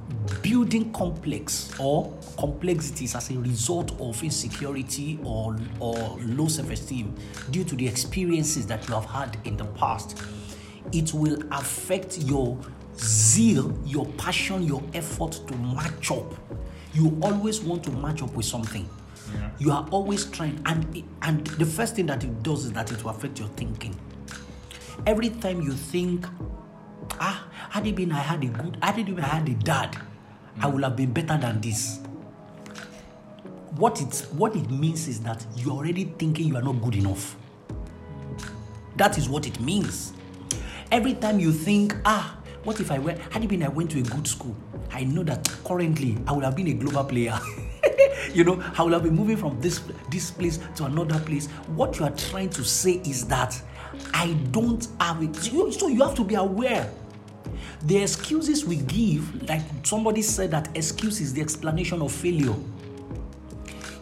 building 0.41 0.93
complex 0.93 1.73
or 1.77 2.17
complexities 2.37 3.13
as 3.13 3.29
a 3.29 3.37
result 3.39 3.99
of 3.99 4.23
insecurity 4.23 5.19
or, 5.23 5.57
or 5.81 6.17
low 6.21 6.47
self-esteem 6.47 7.13
due 7.51 7.65
to 7.65 7.75
the 7.75 7.85
experiences 7.85 8.65
that 8.67 8.87
you 8.87 8.93
have 8.93 9.05
had 9.05 9.37
in 9.43 9.57
the 9.57 9.65
past 9.65 10.17
it 10.91 11.13
will 11.13 11.41
affect 11.51 12.19
your 12.19 12.57
zeal 12.97 13.77
your 13.85 14.05
passion 14.17 14.63
your 14.63 14.83
effort 14.93 15.39
to 15.47 15.55
match 15.57 16.11
up. 16.11 16.33
You 16.93 17.17
always 17.21 17.61
want 17.61 17.83
to 17.85 17.91
match 17.91 18.21
up 18.21 18.33
with 18.35 18.45
something. 18.45 18.87
You 19.57 19.71
are 19.71 19.87
always 19.89 20.25
trying 20.25 20.61
and 20.65 21.03
and 21.21 21.45
the 21.47 21.65
first 21.65 21.95
thing 21.95 22.05
that 22.07 22.23
it 22.23 22.43
does 22.43 22.65
is 22.65 22.71
that 22.73 22.91
it 22.91 23.03
will 23.03 23.11
affect 23.11 23.39
your 23.39 23.47
thinking. 23.49 23.95
Every 25.07 25.29
time 25.29 25.61
you 25.61 25.71
think 25.73 26.25
ah 27.19 27.47
had 27.69 27.85
it 27.87 27.95
been 27.95 28.11
i 28.11 28.19
had 28.19 28.43
a 28.43 28.47
good 28.47 28.77
had 28.81 28.97
it 28.97 29.05
been 29.05 29.19
i 29.19 29.27
had 29.27 29.47
a 29.49 29.53
dad 29.55 29.97
i 30.61 30.67
would 30.67 30.83
have 30.83 30.95
been 30.95 31.11
better 31.11 31.37
than 31.37 31.61
this. 31.61 31.99
What 33.75 33.99
it 34.01 34.27
what 34.33 34.55
it 34.55 34.69
means 34.69 35.07
is 35.07 35.19
that 35.21 35.45
you're 35.55 35.73
already 35.73 36.05
thinking 36.19 36.47
you 36.47 36.55
are 36.57 36.61
not 36.61 36.81
good 36.81 36.95
enough. 36.95 37.35
That 38.97 39.17
is 39.17 39.27
what 39.27 39.47
it 39.47 39.59
means. 39.59 40.13
Every 40.91 41.15
time 41.15 41.39
you 41.39 41.51
think 41.51 41.95
ah 42.05 42.37
what 42.63 42.79
if 42.79 42.91
i 42.91 42.99
went 42.99 43.19
had 43.31 43.43
it 43.43 43.47
been 43.47 43.63
i 43.63 43.67
went 43.67 43.91
to 43.91 43.99
a 43.99 44.03
good 44.03 44.27
school 44.27 44.55
i 44.91 45.03
know 45.03 45.23
that 45.23 45.47
currently 45.65 46.17
i 46.27 46.31
would 46.31 46.43
have 46.43 46.55
been 46.55 46.67
a 46.67 46.73
global 46.73 47.03
player. 47.03 47.37
You 48.33 48.43
know 48.43 48.63
i 48.77 48.81
will 48.81 48.93
have 48.93 49.03
been 49.03 49.15
moving 49.15 49.37
from 49.37 49.59
this 49.61 49.81
this 50.09 50.31
place 50.31 50.59
to 50.75 50.85
another 50.85 51.19
place. 51.19 51.47
What 51.75 51.99
you 51.99 52.05
are 52.05 52.11
trying 52.11 52.49
to 52.51 52.63
say 52.63 52.93
is 53.05 53.27
that 53.27 53.61
i 54.13 54.33
don't 54.51 54.87
have 54.99 55.21
it. 55.21 55.35
So 55.35 55.87
you 55.87 56.01
have 56.03 56.15
to 56.15 56.23
be 56.23 56.35
aware. 56.35 56.89
The 57.83 58.01
excuses 58.01 58.65
we 58.65 58.77
give 58.77 59.47
like 59.47 59.61
somebody 59.83 60.21
said 60.21 60.51
that 60.51 60.69
excuse 60.75 61.19
is 61.21 61.33
the 61.33 61.41
explanation 61.41 62.01
of 62.01 62.11
failure. 62.11 62.55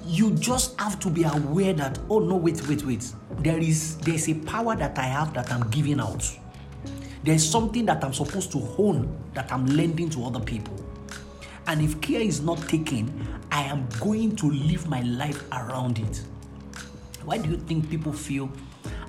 You 0.06 0.32
just 0.32 0.80
have 0.80 1.00
to 1.00 1.10
be 1.10 1.24
aware 1.24 1.74
that 1.74 2.00
oh 2.10 2.20
no 2.20 2.36
wait 2.36 2.66
wait 2.68 2.86
wait. 2.86 3.12
There 3.40 3.58
is 3.58 3.98
there's 3.98 4.30
a 4.30 4.36
power 4.36 4.76
that 4.76 4.98
i 4.98 5.04
have 5.04 5.34
that 5.34 5.52
i'm 5.52 5.70
giving 5.72 6.00
out 6.00 6.24
there's 7.24 7.48
something 7.48 7.86
that 7.86 8.04
i'm 8.04 8.14
supposed 8.14 8.52
to 8.52 8.60
hone 8.60 9.16
that 9.34 9.52
i'm 9.52 9.66
lending 9.66 10.10
to 10.10 10.26
other 10.26 10.40
people. 10.40 10.76
And 11.68 11.82
if 11.82 12.02
care 12.02 12.22
is 12.22 12.42
not 12.42 12.58
taken 12.68 13.40
i 13.52 13.62
am 13.64 13.88
going 14.00 14.36
to 14.38 14.50
live 14.50 14.88
my 14.88 15.02
life 15.02 15.44
around 15.52 16.00
it. 16.00 16.22
Why 17.24 17.38
do 17.38 17.50
you 17.50 17.58
think 17.58 17.90
people 17.90 18.14
feel 18.14 18.50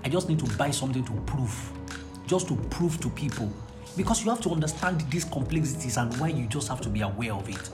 i 0.04 0.09
just 0.09 0.28
need 0.28 0.38
to 0.40 0.57
buy 0.57 0.71
something 0.71 1.04
to 1.04 1.12
prove 1.26 1.73
just 2.26 2.49
to 2.49 2.57
prove 2.71 3.00
to 3.00 3.11
people? 3.11 3.50
Because 3.97 4.25
you 4.25 4.31
have 4.31 4.40
to 4.42 4.50
understand 4.50 5.02
these 5.11 5.25
complexities 5.25 5.97
and 5.97 6.14
why 6.19 6.28
you 6.28 6.47
just 6.47 6.69
have 6.69 6.81
to 6.83 6.88
be 6.88 7.02
aware 7.02 7.35
of 7.35 7.49
it 7.49 7.71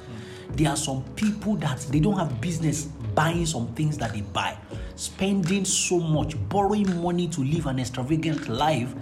there 0.50 0.70
are 0.70 0.76
some 0.76 1.02
people 1.14 1.56
that 1.56 1.80
they 1.90 2.00
don't 2.00 2.18
have 2.18 2.40
business 2.40 2.84
buying 3.14 3.46
some 3.46 3.68
things 3.74 3.98
that 3.98 4.12
they 4.12 4.20
buy 4.20 4.56
spending 4.98 5.64
so 5.64 6.00
much 6.00 6.34
borrowing 6.48 7.00
money 7.00 7.28
to 7.28 7.42
live 7.44 7.66
an 7.66 7.78
extravagant 7.78 8.48
life. 8.48 8.92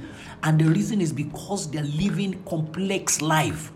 And 0.42 0.60
the 0.60 0.66
reason 0.66 1.00
is 1.00 1.10
because 1.10 1.70
they're 1.70 1.82
living 1.82 2.42
complex 2.44 3.22
life. 3.22 3.72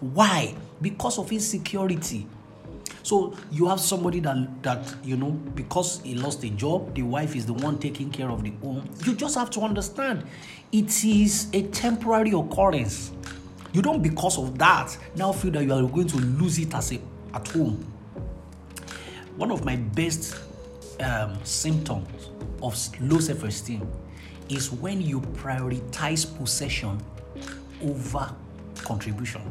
Why? 0.00 0.54
Because 0.82 1.18
of 1.18 1.32
insecurity. 1.32 2.26
So 3.02 3.34
you 3.50 3.66
have 3.68 3.80
somebody 3.80 4.20
that 4.20 4.62
that 4.62 4.94
you 5.02 5.16
know 5.16 5.30
because 5.30 6.00
he 6.02 6.14
lost 6.14 6.42
a 6.44 6.50
job 6.50 6.94
the 6.94 7.02
wife 7.02 7.36
is 7.36 7.44
the 7.44 7.52
one 7.52 7.78
taking 7.78 8.10
care 8.10 8.30
of 8.30 8.42
the 8.42 8.50
home. 8.62 8.88
You 9.04 9.14
just 9.14 9.34
have 9.34 9.50
to 9.50 9.60
understand 9.60 10.24
it 10.72 11.04
is 11.04 11.48
a 11.52 11.62
temporary 11.62 12.30
occurrence 12.30 13.12
you 13.74 13.82
don't 13.82 14.02
because 14.02 14.38
of 14.38 14.56
that 14.58 14.96
now 15.16 15.32
feel 15.32 15.50
that 15.50 15.64
you 15.64 15.72
are 15.72 15.82
going 15.82 16.06
to 16.06 16.16
lose 16.16 16.58
it 16.58 16.72
as 16.74 16.92
a 16.92 17.00
at 17.34 17.46
home. 17.48 17.84
One 19.36 19.50
of 19.50 19.64
my 19.64 19.74
best 19.74 20.36
um, 21.00 21.36
symptoms 21.44 22.30
of 22.62 22.78
low 23.00 23.18
self-esteem 23.18 23.86
is 24.48 24.70
when 24.70 25.02
you 25.02 25.20
prioritize 25.20 26.24
possession 26.38 27.02
over 27.82 28.32
contribution. 28.76 29.42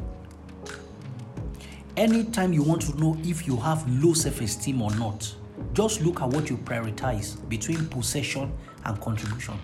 Anytime 1.98 2.53
you 2.53 2.63
want 2.63 2.82
to 2.84 2.98
know 2.98 3.18
if 3.24 3.46
you 3.46 3.58
have 3.58 3.88
low 4.01 4.13
self-esteem 4.13 4.82
or 4.82 4.96
not 4.96 5.36
just 5.74 6.01
look 6.01 6.22
at 6.22 6.30
what 6.30 6.50
you 6.50 6.58
prioritize 6.58 7.38
between 7.50 7.86
possession 7.88 8.53
and 8.86 9.01
contribution. 9.01 9.60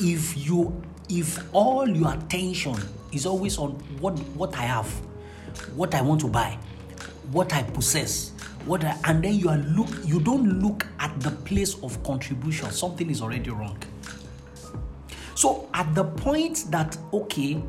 If 0.00 0.46
you 0.46 0.82
if 1.10 1.38
all 1.52 1.88
your 1.88 2.14
attention 2.14 2.76
is 3.12 3.26
always 3.26 3.58
on 3.58 3.72
what 4.00 4.18
what 4.36 4.56
i 4.56 4.62
have 4.62 4.86
what 5.74 5.94
i 5.94 6.00
want 6.00 6.20
to 6.20 6.28
buy 6.28 6.56
what 7.32 7.52
i 7.52 7.62
possess 7.62 8.32
what 8.66 8.84
I, 8.84 8.96
and 9.04 9.24
then 9.24 9.34
you 9.34 9.48
are 9.48 9.58
look 9.58 9.88
you 10.04 10.20
don't 10.20 10.60
look 10.60 10.86
at 10.98 11.18
the 11.20 11.30
place 11.30 11.74
of 11.82 12.02
contribution 12.02 12.70
something 12.70 13.10
is 13.10 13.22
already 13.22 13.50
wrong 13.50 13.78
so 15.34 15.68
at 15.72 15.94
the 15.94 16.04
point 16.04 16.66
that 16.70 16.96
okay 17.12 17.62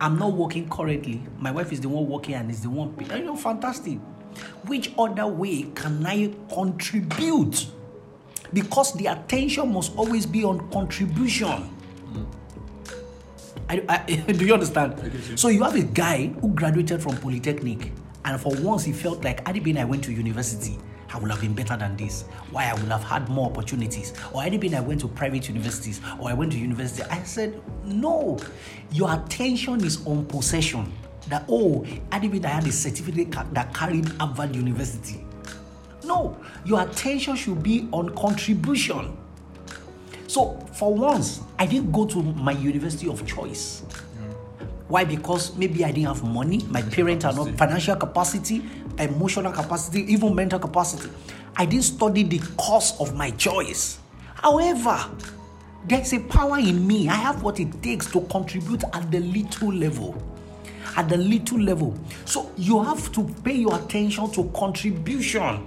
I'm 0.00 0.18
not 0.18 0.32
working 0.32 0.68
currently. 0.68 1.22
My 1.38 1.50
wife 1.50 1.72
is 1.72 1.80
the 1.80 1.88
one 1.88 2.08
working 2.08 2.34
and 2.34 2.50
is 2.50 2.62
the 2.62 2.70
one 2.70 2.92
paying. 2.92 3.10
You 3.20 3.26
know, 3.26 3.36
fantastic. 3.36 3.98
Which 4.66 4.92
other 4.96 5.26
way 5.26 5.62
can 5.74 6.06
I 6.06 6.32
contribute? 6.52 7.66
Because 8.52 8.94
the 8.94 9.06
attention 9.06 9.72
must 9.72 9.96
always 9.96 10.24
be 10.24 10.44
on 10.44 10.70
contribution. 10.70 11.74
I, 13.68 13.82
I, 13.88 13.98
do 14.32 14.46
you 14.46 14.54
understand? 14.54 15.38
So 15.38 15.48
you 15.48 15.62
have 15.62 15.74
a 15.74 15.82
guy 15.82 16.28
who 16.40 16.48
graduated 16.54 17.02
from 17.02 17.16
Polytechnic, 17.18 17.92
and 18.24 18.40
for 18.40 18.54
once 18.60 18.84
he 18.84 18.92
felt 18.92 19.22
like, 19.22 19.46
had 19.46 19.56
it 19.56 19.64
been 19.64 19.78
I 19.78 19.84
went 19.84 20.04
to 20.04 20.12
university, 20.12 20.78
I 21.12 21.18
would 21.18 21.30
have 21.30 21.40
been 21.40 21.54
better 21.54 21.76
than 21.76 21.96
this. 21.96 22.22
Why 22.50 22.66
I 22.66 22.74
would 22.74 22.90
have 22.90 23.02
had 23.02 23.28
more 23.28 23.50
opportunities. 23.50 24.12
Or 24.32 24.42
had 24.42 24.52
it 24.52 24.60
been 24.60 24.74
I 24.74 24.80
went 24.80 25.00
to 25.00 25.08
private 25.08 25.48
universities, 25.48 26.00
or 26.18 26.28
I 26.28 26.34
went 26.34 26.52
to 26.52 26.58
university. 26.58 27.02
I 27.10 27.22
said, 27.22 27.60
no, 27.84 28.38
your 28.92 29.12
attention 29.12 29.84
is 29.84 30.06
on 30.06 30.26
possession. 30.26 30.92
That 31.28 31.44
oh, 31.48 31.84
had 32.12 32.24
it 32.24 32.32
been 32.32 32.44
I 32.44 32.48
had 32.48 32.66
a 32.66 32.72
certificate 32.72 33.32
that 33.54 33.74
carried 33.74 34.08
Harvard 34.20 34.54
University. 34.54 35.24
No, 36.04 36.38
your 36.64 36.82
attention 36.82 37.36
should 37.36 37.62
be 37.62 37.88
on 37.92 38.14
contribution. 38.14 39.16
So 40.28 40.54
for 40.74 40.94
once, 40.94 41.40
I 41.58 41.64
didn't 41.66 41.90
go 41.90 42.04
to 42.06 42.22
my 42.22 42.52
university 42.52 43.08
of 43.08 43.26
choice. 43.26 43.82
Why? 44.86 45.04
Because 45.04 45.56
maybe 45.56 45.84
I 45.84 45.90
didn't 45.90 46.08
have 46.08 46.22
money, 46.22 46.62
my 46.68 46.82
parents 46.82 47.24
are 47.24 47.32
not 47.32 47.48
financial 47.56 47.96
capacity, 47.96 48.62
emotional 48.98 49.52
capacity, 49.52 50.00
even 50.12 50.34
mental 50.34 50.58
capacity. 50.58 51.10
I 51.56 51.64
didn't 51.64 51.84
study 51.84 52.22
the 52.22 52.38
course 52.56 52.94
of 53.00 53.14
my 53.14 53.30
choice. 53.32 53.98
However, 54.34 54.98
there's 55.86 56.12
a 56.12 56.20
power 56.20 56.58
in 56.58 56.86
me. 56.86 57.08
I 57.08 57.14
have 57.14 57.42
what 57.42 57.58
it 57.58 57.82
takes 57.82 58.10
to 58.12 58.20
contribute 58.22 58.84
at 58.92 59.10
the 59.10 59.20
little 59.20 59.72
level. 59.72 60.22
At 60.96 61.08
the 61.08 61.16
little 61.16 61.58
level. 61.58 61.98
So 62.26 62.50
you 62.56 62.82
have 62.82 63.10
to 63.12 63.24
pay 63.44 63.54
your 63.54 63.74
attention 63.74 64.30
to 64.32 64.44
contribution, 64.54 65.64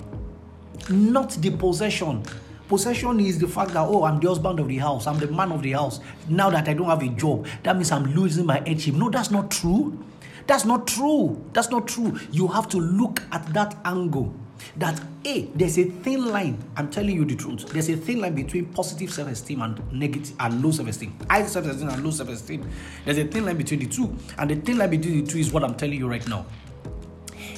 not 0.89 1.31
the 1.31 1.49
possession. 1.49 2.23
Possession 2.71 3.19
is 3.19 3.37
the 3.37 3.49
fact 3.49 3.73
that, 3.73 3.81
oh, 3.81 4.05
I'm 4.05 4.21
the 4.21 4.29
husband 4.29 4.57
of 4.61 4.69
the 4.69 4.77
house, 4.77 5.05
I'm 5.05 5.19
the 5.19 5.27
man 5.27 5.51
of 5.51 5.61
the 5.61 5.73
house. 5.73 5.99
Now 6.29 6.49
that 6.51 6.69
I 6.69 6.73
don't 6.73 6.87
have 6.87 7.03
a 7.03 7.09
job, 7.09 7.45
that 7.63 7.75
means 7.75 7.91
I'm 7.91 8.05
losing 8.15 8.45
my 8.45 8.63
headship. 8.65 8.95
No, 8.95 9.09
that's 9.09 9.29
not 9.29 9.51
true. 9.51 10.01
That's 10.47 10.63
not 10.63 10.87
true. 10.87 11.43
That's 11.51 11.69
not 11.69 11.85
true. 11.85 12.17
You 12.31 12.47
have 12.47 12.69
to 12.69 12.77
look 12.77 13.23
at 13.33 13.45
that 13.47 13.75
angle. 13.83 14.33
That 14.77 15.03
A, 15.25 15.47
there's 15.53 15.77
a 15.79 15.83
thin 15.83 16.27
line. 16.27 16.63
I'm 16.77 16.89
telling 16.89 17.13
you 17.13 17.25
the 17.25 17.35
truth. 17.35 17.65
There's 17.73 17.89
a 17.89 17.97
thin 17.97 18.21
line 18.21 18.35
between 18.35 18.67
positive 18.67 19.11
self-esteem 19.11 19.61
and 19.61 19.91
negative 19.91 20.33
and 20.39 20.63
low 20.63 20.71
self-esteem. 20.71 21.13
High 21.29 21.47
self-esteem 21.47 21.89
and 21.89 22.01
low 22.01 22.11
self-esteem. 22.11 22.69
There's 23.03 23.17
a 23.17 23.25
thin 23.25 23.47
line 23.47 23.57
between 23.57 23.81
the 23.81 23.87
two, 23.87 24.15
and 24.37 24.49
the 24.49 24.55
thin 24.55 24.77
line 24.77 24.91
between 24.91 25.25
the 25.25 25.29
two 25.29 25.39
is 25.39 25.51
what 25.51 25.65
I'm 25.65 25.75
telling 25.75 25.99
you 25.99 26.07
right 26.09 26.25
now. 26.25 26.45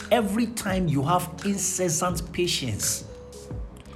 Every 0.10 0.48
time 0.48 0.88
you 0.88 1.04
have 1.04 1.30
incessant 1.46 2.34
patience, 2.34 3.06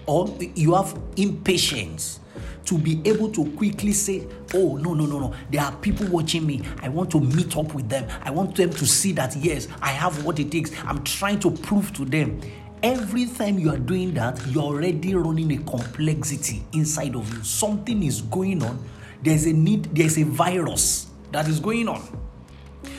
or 0.07 0.35
you 0.55 0.73
have 0.73 0.99
impatience 1.17 2.19
to 2.65 2.77
be 2.77 3.01
able 3.05 3.31
to 3.31 3.45
quickly 3.51 3.93
say, 3.93 4.27
Oh, 4.53 4.75
no, 4.77 4.93
no, 4.93 5.05
no, 5.05 5.19
no. 5.19 5.33
There 5.49 5.61
are 5.61 5.71
people 5.77 6.07
watching 6.07 6.45
me. 6.45 6.61
I 6.81 6.89
want 6.89 7.11
to 7.11 7.19
meet 7.19 7.55
up 7.55 7.73
with 7.73 7.87
them. 7.87 8.07
I 8.23 8.31
want 8.31 8.55
them 8.55 8.69
to 8.71 8.85
see 8.85 9.13
that, 9.13 9.35
yes, 9.37 9.67
I 9.81 9.89
have 9.89 10.25
what 10.25 10.39
it 10.39 10.51
takes. 10.51 10.71
I'm 10.83 11.03
trying 11.03 11.39
to 11.41 11.51
prove 11.51 11.93
to 11.93 12.05
them. 12.05 12.41
Every 12.83 13.25
time 13.25 13.57
you 13.57 13.71
are 13.71 13.77
doing 13.77 14.13
that, 14.15 14.39
you're 14.47 14.63
already 14.63 15.15
running 15.15 15.51
a 15.53 15.63
complexity 15.63 16.63
inside 16.73 17.15
of 17.15 17.33
you. 17.33 17.43
Something 17.43 18.03
is 18.03 18.21
going 18.21 18.61
on. 18.63 18.83
There's 19.23 19.45
a 19.45 19.53
need, 19.53 19.85
there's 19.95 20.17
a 20.17 20.23
virus 20.23 21.07
that 21.31 21.47
is 21.47 21.59
going 21.59 21.87
on. 21.87 22.01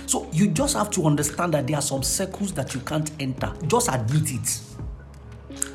So 0.06 0.28
you 0.32 0.48
just 0.48 0.76
have 0.76 0.90
to 0.92 1.04
understand 1.04 1.54
that 1.54 1.66
there 1.66 1.76
are 1.76 1.82
some 1.82 2.02
circles 2.02 2.52
that 2.54 2.74
you 2.74 2.80
can't 2.80 3.10
enter. 3.20 3.52
Just 3.66 3.88
admit 3.88 4.32
it. 4.32 4.60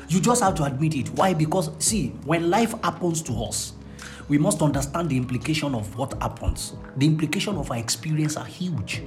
You 0.08 0.20
just 0.20 0.42
have 0.42 0.54
to 0.56 0.64
admit 0.64 0.94
it. 0.94 1.08
Why? 1.10 1.34
Because, 1.34 1.70
see, 1.78 2.08
when 2.24 2.50
life 2.50 2.74
happens 2.82 3.22
to 3.22 3.32
us, 3.44 3.72
we 4.28 4.38
must 4.38 4.62
understand 4.62 5.10
the 5.10 5.16
implication 5.16 5.74
of 5.74 5.96
what 5.96 6.14
happens. 6.22 6.74
The 6.96 7.06
implication 7.06 7.56
of 7.56 7.70
our 7.70 7.76
experience 7.76 8.36
are 8.36 8.44
huge. 8.44 9.02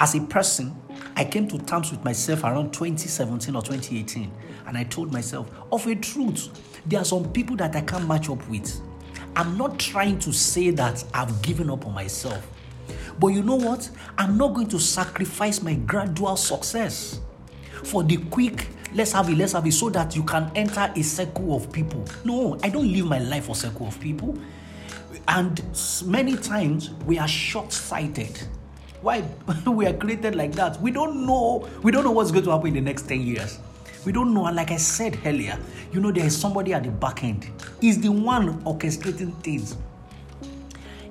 As 0.00 0.14
a 0.14 0.20
person, 0.20 0.74
I 1.16 1.24
came 1.24 1.48
to 1.48 1.58
terms 1.58 1.90
with 1.90 2.04
myself 2.04 2.44
around 2.44 2.72
2017 2.72 3.54
or 3.56 3.62
2018, 3.62 4.30
and 4.66 4.78
I 4.78 4.84
told 4.84 5.12
myself, 5.12 5.50
of 5.72 5.86
a 5.86 5.94
truth, 5.96 6.48
there 6.86 7.00
are 7.00 7.04
some 7.04 7.32
people 7.32 7.56
that 7.56 7.74
I 7.74 7.80
can't 7.80 8.06
match 8.06 8.30
up 8.30 8.46
with. 8.48 8.80
I'm 9.34 9.58
not 9.58 9.78
trying 9.78 10.18
to 10.20 10.32
say 10.32 10.70
that 10.70 11.04
I've 11.12 11.42
given 11.42 11.70
up 11.70 11.86
on 11.86 11.94
myself. 11.94 12.48
But 13.18 13.28
you 13.28 13.42
know 13.42 13.56
what? 13.56 13.90
I'm 14.16 14.38
not 14.38 14.54
going 14.54 14.68
to 14.68 14.78
sacrifice 14.78 15.60
my 15.62 15.74
gradual 15.74 16.36
success 16.36 17.20
for 17.84 18.02
the 18.02 18.16
quick, 18.16 18.68
let's 18.94 19.12
have 19.12 19.28
it, 19.28 19.36
let's 19.36 19.52
have 19.52 19.66
it, 19.66 19.72
so 19.72 19.90
that 19.90 20.14
you 20.16 20.22
can 20.22 20.50
enter 20.54 20.92
a 20.94 21.02
circle 21.02 21.56
of 21.56 21.70
people. 21.72 22.04
No, 22.24 22.58
I 22.62 22.68
don't 22.68 22.90
live 22.90 23.06
my 23.06 23.18
life 23.18 23.46
for 23.46 23.54
circle 23.54 23.86
of 23.86 24.00
people. 24.00 24.36
And 25.26 25.62
many 26.06 26.36
times 26.36 26.90
we 27.06 27.18
are 27.18 27.28
short-sighted. 27.28 28.40
Why 29.02 29.22
we 29.66 29.86
are 29.86 29.92
created 29.92 30.34
like 30.34 30.52
that? 30.52 30.80
We 30.80 30.90
don't 30.90 31.26
know. 31.26 31.68
We 31.82 31.92
don't 31.92 32.04
know 32.04 32.12
what's 32.12 32.30
going 32.30 32.44
to 32.44 32.50
happen 32.50 32.68
in 32.68 32.74
the 32.74 32.80
next 32.80 33.02
10 33.02 33.20
years. 33.20 33.58
We 34.04 34.12
don't 34.12 34.32
know. 34.32 34.46
And 34.46 34.56
like 34.56 34.70
I 34.70 34.76
said 34.76 35.18
earlier, 35.24 35.58
you 35.92 36.00
know, 36.00 36.10
there 36.10 36.24
is 36.24 36.36
somebody 36.36 36.72
at 36.72 36.84
the 36.84 36.90
back 36.90 37.24
end. 37.24 37.50
He's 37.80 38.00
the 38.00 38.08
one 38.08 38.62
orchestrating 38.62 39.34
things. 39.42 39.76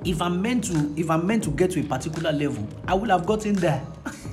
If 0.03 0.21
I'm 0.21 0.41
meant 0.41 0.65
to, 0.65 0.93
if 0.95 1.09
I'm 1.09 1.27
meant 1.27 1.43
to 1.43 1.51
get 1.51 1.71
to 1.71 1.81
a 1.81 1.83
particular 1.83 2.31
level, 2.31 2.67
I 2.87 2.93
will 2.93 3.09
have 3.09 3.25
gotten 3.25 3.53
there. 3.53 3.85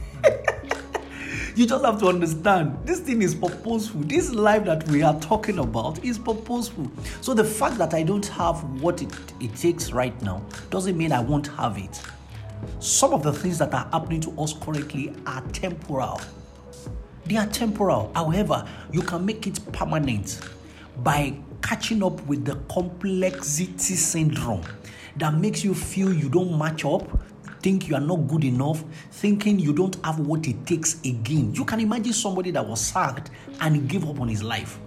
you 1.54 1.66
just 1.66 1.84
have 1.84 2.00
to 2.00 2.08
understand 2.08 2.76
this 2.84 3.00
thing 3.00 3.22
is 3.22 3.34
purposeful. 3.34 4.00
This 4.02 4.32
life 4.32 4.64
that 4.64 4.86
we 4.88 5.02
are 5.02 5.18
talking 5.20 5.58
about 5.58 6.04
is 6.04 6.18
purposeful. 6.18 6.90
So 7.20 7.32
the 7.32 7.44
fact 7.44 7.78
that 7.78 7.94
I 7.94 8.02
don't 8.02 8.26
have 8.26 8.62
what 8.80 9.02
it, 9.02 9.12
it 9.40 9.54
takes 9.54 9.92
right 9.92 10.20
now 10.22 10.44
doesn't 10.70 10.96
mean 10.96 11.12
I 11.12 11.20
won't 11.20 11.46
have 11.48 11.78
it. 11.78 12.00
Some 12.80 13.12
of 13.12 13.22
the 13.22 13.32
things 13.32 13.58
that 13.58 13.72
are 13.72 13.88
happening 13.92 14.20
to 14.22 14.40
us 14.40 14.54
currently 14.54 15.14
are 15.26 15.42
temporal. 15.52 16.20
They 17.26 17.36
are 17.36 17.46
temporal. 17.46 18.10
However, 18.14 18.66
you 18.90 19.02
can 19.02 19.24
make 19.24 19.46
it 19.46 19.60
permanent 19.72 20.40
by 20.98 21.36
catching 21.62 22.02
up 22.02 22.20
with 22.26 22.44
the 22.44 22.56
complexity 22.72 23.94
syndrome 23.94 24.62
that 25.16 25.34
makes 25.34 25.64
you 25.64 25.74
feel 25.74 26.12
you 26.12 26.28
don't 26.28 26.58
match 26.58 26.84
up, 26.84 27.08
think 27.64 27.88
you 27.88 27.94
are 27.94 28.00
not 28.00 28.28
good 28.28 28.44
enough, 28.44 28.84
thinking 29.10 29.58
you 29.58 29.72
don't 29.72 29.96
have 30.04 30.20
what 30.20 30.46
it 30.46 30.66
takes 30.66 31.00
again. 31.00 31.54
You 31.54 31.64
can 31.64 31.80
imagine 31.80 32.12
somebody 32.12 32.50
that 32.50 32.66
was 32.66 32.78
sacked 32.78 33.30
and 33.62 33.88
gave 33.88 34.06
up 34.06 34.20
on 34.20 34.28
his 34.28 34.42
life. 34.42 34.78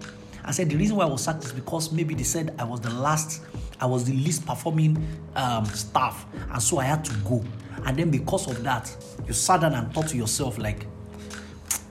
I 0.46 0.52
said 0.52 0.70
the 0.70 0.76
reason 0.76 0.96
why 0.96 1.06
I 1.06 1.08
was 1.08 1.24
sacked 1.24 1.44
is 1.44 1.52
because 1.52 1.92
maybe 1.92 2.14
they 2.14 2.22
said 2.22 2.54
I 2.60 2.66
was 2.66 2.80
the 2.80 2.92
last, 2.92 3.42
I 3.82 3.88
was 3.88 4.06
the 4.06 4.14
least 4.14 4.46
performing 4.46 4.96
um, 5.36 5.66
staff, 5.66 6.28
and 6.52 6.62
so 6.62 6.78
I 6.78 6.84
had 6.84 7.04
to 7.06 7.14
go. 7.28 7.44
And 7.88 7.98
then 7.98 8.12
because 8.12 8.48
of 8.48 8.62
that, 8.62 8.96
you 9.26 9.34
sat 9.34 9.62
down 9.62 9.74
and 9.74 9.92
thought 9.92 10.10
to 10.10 10.18
yourself 10.18 10.60
like, 10.60 10.86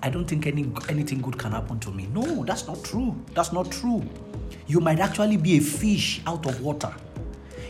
I 0.04 0.08
don't 0.08 0.24
think 0.24 0.46
any 0.46 0.70
anything 0.88 1.20
good 1.20 1.36
can 1.36 1.50
happen 1.50 1.80
to 1.80 1.90
me. 1.90 2.06
No, 2.12 2.44
that's 2.44 2.68
not 2.68 2.84
true. 2.84 3.12
That's 3.34 3.52
not 3.52 3.72
true. 3.72 4.08
You 4.68 4.78
might 4.78 5.00
actually 5.00 5.36
be 5.36 5.56
a 5.56 5.60
fish 5.60 6.20
out 6.28 6.46
of 6.46 6.60
water. 6.60 6.94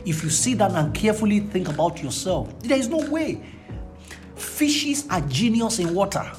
If 0.06 0.22
you 0.22 0.30
sit 0.30 0.58
down 0.58 0.76
and 0.76 0.94
carefully 0.94 1.40
think 1.40 1.68
about 1.68 2.00
yourself, 2.00 2.56
there 2.60 2.78
is 2.78 2.88
no 2.88 2.98
way. 3.10 3.42
Fishes 4.36 5.04
are 5.10 5.20
genius 5.22 5.80
in 5.80 5.92
water, 5.92 6.30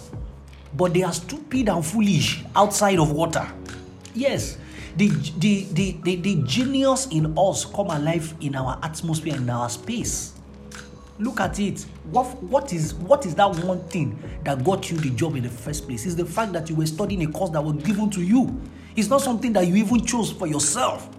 but 0.73 0.93
they 0.93 1.03
are 1.03 1.11
stupid 1.11 1.67
and 1.67 1.85
foolish 1.85 2.45
outside 2.55 2.97
of 2.97 3.11
water. 3.11 3.45
Yes, 4.15 4.57
the, 4.95 5.09
the, 5.37 5.65
the, 5.73 5.97
the, 6.03 6.15
the 6.15 6.43
genius 6.43 7.07
in 7.07 7.37
us 7.37 7.65
come 7.65 7.87
alive 7.87 8.33
in 8.39 8.55
our 8.55 8.79
atmosphere, 8.81 9.35
in 9.35 9.49
our 9.49 9.69
space. 9.69 10.33
Look 11.19 11.41
at 11.41 11.59
it. 11.59 11.85
What, 12.11 12.41
what, 12.43 12.71
is, 12.71 12.93
what 12.93 13.25
is 13.25 13.35
that 13.35 13.49
one 13.65 13.83
thing 13.89 14.17
that 14.45 14.63
got 14.63 14.89
you 14.89 14.97
the 14.97 15.09
job 15.09 15.35
in 15.35 15.43
the 15.43 15.49
first 15.49 15.87
place? 15.87 16.05
It's 16.05 16.15
the 16.15 16.25
fact 16.25 16.53
that 16.53 16.69
you 16.69 16.75
were 16.75 16.85
studying 16.85 17.21
a 17.23 17.31
course 17.31 17.49
that 17.49 17.61
was 17.61 17.83
given 17.83 18.09
to 18.11 18.21
you. 18.21 18.61
It's 18.95 19.09
not 19.09 19.21
something 19.21 19.51
that 19.53 19.67
you 19.67 19.75
even 19.75 20.05
chose 20.05 20.31
for 20.31 20.47
yourself. 20.47 21.09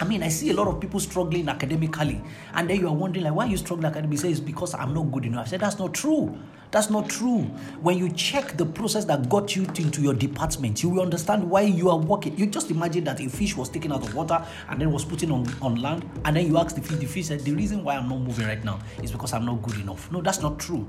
I 0.00 0.04
mean, 0.04 0.22
I 0.22 0.28
see 0.28 0.50
a 0.50 0.54
lot 0.54 0.68
of 0.68 0.80
people 0.80 1.00
struggling 1.00 1.48
academically, 1.48 2.20
and 2.54 2.70
then 2.70 2.78
you 2.78 2.86
are 2.88 2.94
wondering, 2.94 3.24
like, 3.24 3.34
why 3.34 3.46
you 3.46 3.56
struggling 3.56 3.86
academically? 3.86 4.16
Say 4.16 4.30
it's 4.30 4.40
because 4.40 4.74
I'm 4.74 4.94
not 4.94 5.10
good 5.10 5.26
enough. 5.26 5.46
I 5.46 5.50
said 5.50 5.60
that's 5.60 5.78
not 5.78 5.92
true. 5.92 6.38
That's 6.70 6.90
not 6.90 7.08
true. 7.08 7.42
When 7.80 7.96
you 7.96 8.10
check 8.10 8.56
the 8.56 8.66
process 8.66 9.04
that 9.06 9.28
got 9.28 9.56
you 9.56 9.62
into 9.62 10.02
your 10.02 10.14
department, 10.14 10.82
you 10.82 10.90
will 10.90 11.02
understand 11.02 11.48
why 11.48 11.62
you 11.62 11.88
are 11.88 11.96
working. 11.96 12.36
You 12.38 12.46
just 12.46 12.70
imagine 12.70 13.04
that 13.04 13.20
a 13.20 13.28
fish 13.28 13.56
was 13.56 13.68
taken 13.70 13.90
out 13.90 14.02
of 14.02 14.14
water 14.14 14.44
and 14.68 14.80
then 14.80 14.92
was 14.92 15.04
put 15.04 15.22
in 15.22 15.30
on, 15.30 15.46
on 15.62 15.76
land, 15.76 16.08
and 16.24 16.36
then 16.36 16.46
you 16.46 16.58
ask 16.58 16.76
the 16.76 16.82
fish, 16.82 16.98
the 16.98 17.06
fish 17.06 17.26
said, 17.26 17.40
The 17.40 17.52
reason 17.52 17.82
why 17.82 17.96
I'm 17.96 18.08
not 18.08 18.20
moving 18.20 18.46
right 18.46 18.62
now 18.62 18.80
is 19.02 19.10
because 19.10 19.32
I'm 19.32 19.46
not 19.46 19.62
good 19.62 19.80
enough. 19.80 20.12
No, 20.12 20.20
that's 20.20 20.42
not 20.42 20.58
true. 20.58 20.86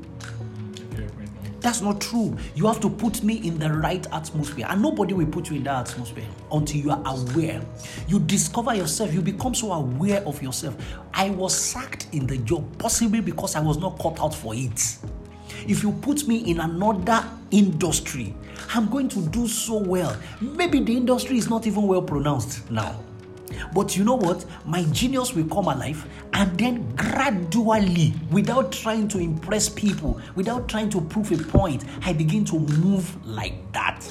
That's 1.62 1.82
not 1.82 2.00
true. 2.00 2.38
You 2.56 2.68
have 2.68 2.80
to 2.82 2.90
put 2.90 3.22
me 3.24 3.36
in 3.46 3.60
the 3.60 3.72
right 3.72 4.06
atmosphere, 4.14 4.66
and 4.70 4.82
nobody 4.82 5.14
will 5.14 5.28
put 5.28 5.50
you 5.50 5.58
in 5.58 5.64
that 5.64 5.90
atmosphere 5.90 6.28
until 6.52 6.80
you 6.80 6.92
are 6.92 7.04
aware. 7.06 7.62
You 8.08 8.20
discover 8.20 8.76
yourself, 8.76 9.14
you 9.14 9.22
become 9.22 9.54
so 9.54 9.74
aware 9.74 10.22
of 10.26 10.42
yourself. 10.42 10.76
I 11.14 11.30
was 11.32 11.56
sacked 11.58 12.08
in 12.14 12.28
the 12.28 12.38
job, 12.38 12.66
possibly 12.78 13.22
because 13.22 13.56
I 13.56 13.60
was 13.60 13.78
not 13.78 14.00
cut 14.00 14.20
out 14.22 14.34
for 14.34 14.56
it. 14.56 14.98
If 15.68 15.84
you 15.84 15.92
put 15.92 16.28
me 16.28 16.50
in 16.50 16.60
another 16.60 17.26
industry, 17.52 18.34
I'm 18.74 18.90
going 18.90 19.10
to 19.10 19.22
do 19.28 19.48
so 19.48 19.78
well. 19.78 20.16
Maybe 20.40 20.80
the 20.80 20.96
industry 20.96 21.38
is 21.38 21.50
not 21.50 21.68
even 21.68 21.88
well 21.88 22.02
pronounced 22.02 22.70
now. 22.72 23.00
But 23.74 23.98
you 23.98 24.04
know 24.04 24.16
what? 24.16 24.46
My 24.66 24.84
genius 24.86 25.34
will 25.34 25.48
come 25.48 25.68
alive 25.68 26.06
and 26.40 26.58
then 26.58 26.96
gradually, 26.96 28.14
without 28.32 28.72
trying 28.72 29.10
to 29.10 29.20
impress 29.20 29.68
people, 29.68 30.22
without 30.36 30.70
trying 30.70 30.90
to 30.92 31.02
prove 31.02 31.34
a 31.34 31.38
point, 31.38 31.84
I 32.06 32.14
begin 32.14 32.46
to 32.46 32.58
move 32.58 33.28
like 33.28 33.74
that. 33.74 34.10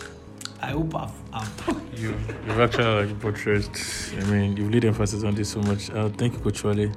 I 0.60 0.72
hope 0.72 0.94
I've. 0.94 1.12
I've 1.32 1.84
You, 1.98 2.10
you've 2.46 2.60
actually 2.60 3.06
like 3.06 3.20
portrayed. 3.20 3.68
I 4.18 4.24
mean, 4.26 4.56
you've 4.58 4.70
laid 4.70 4.84
emphasis 4.84 5.24
on 5.24 5.34
this 5.34 5.48
so 5.48 5.60
much. 5.62 5.90
Uh, 5.90 6.10
thank 6.10 6.34
you, 6.34 6.38
Coach 6.40 6.62
Wale. 6.62 6.92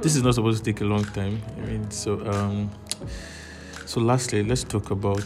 This 0.00 0.16
is 0.16 0.22
not 0.22 0.34
supposed 0.34 0.64
to 0.64 0.72
take 0.72 0.82
a 0.82 0.84
long 0.84 1.04
time. 1.04 1.40
I 1.56 1.60
mean, 1.60 1.90
so 1.90 2.20
um, 2.26 2.68
so 3.86 4.00
lastly, 4.00 4.42
let's 4.42 4.64
talk 4.64 4.90
about 4.90 5.24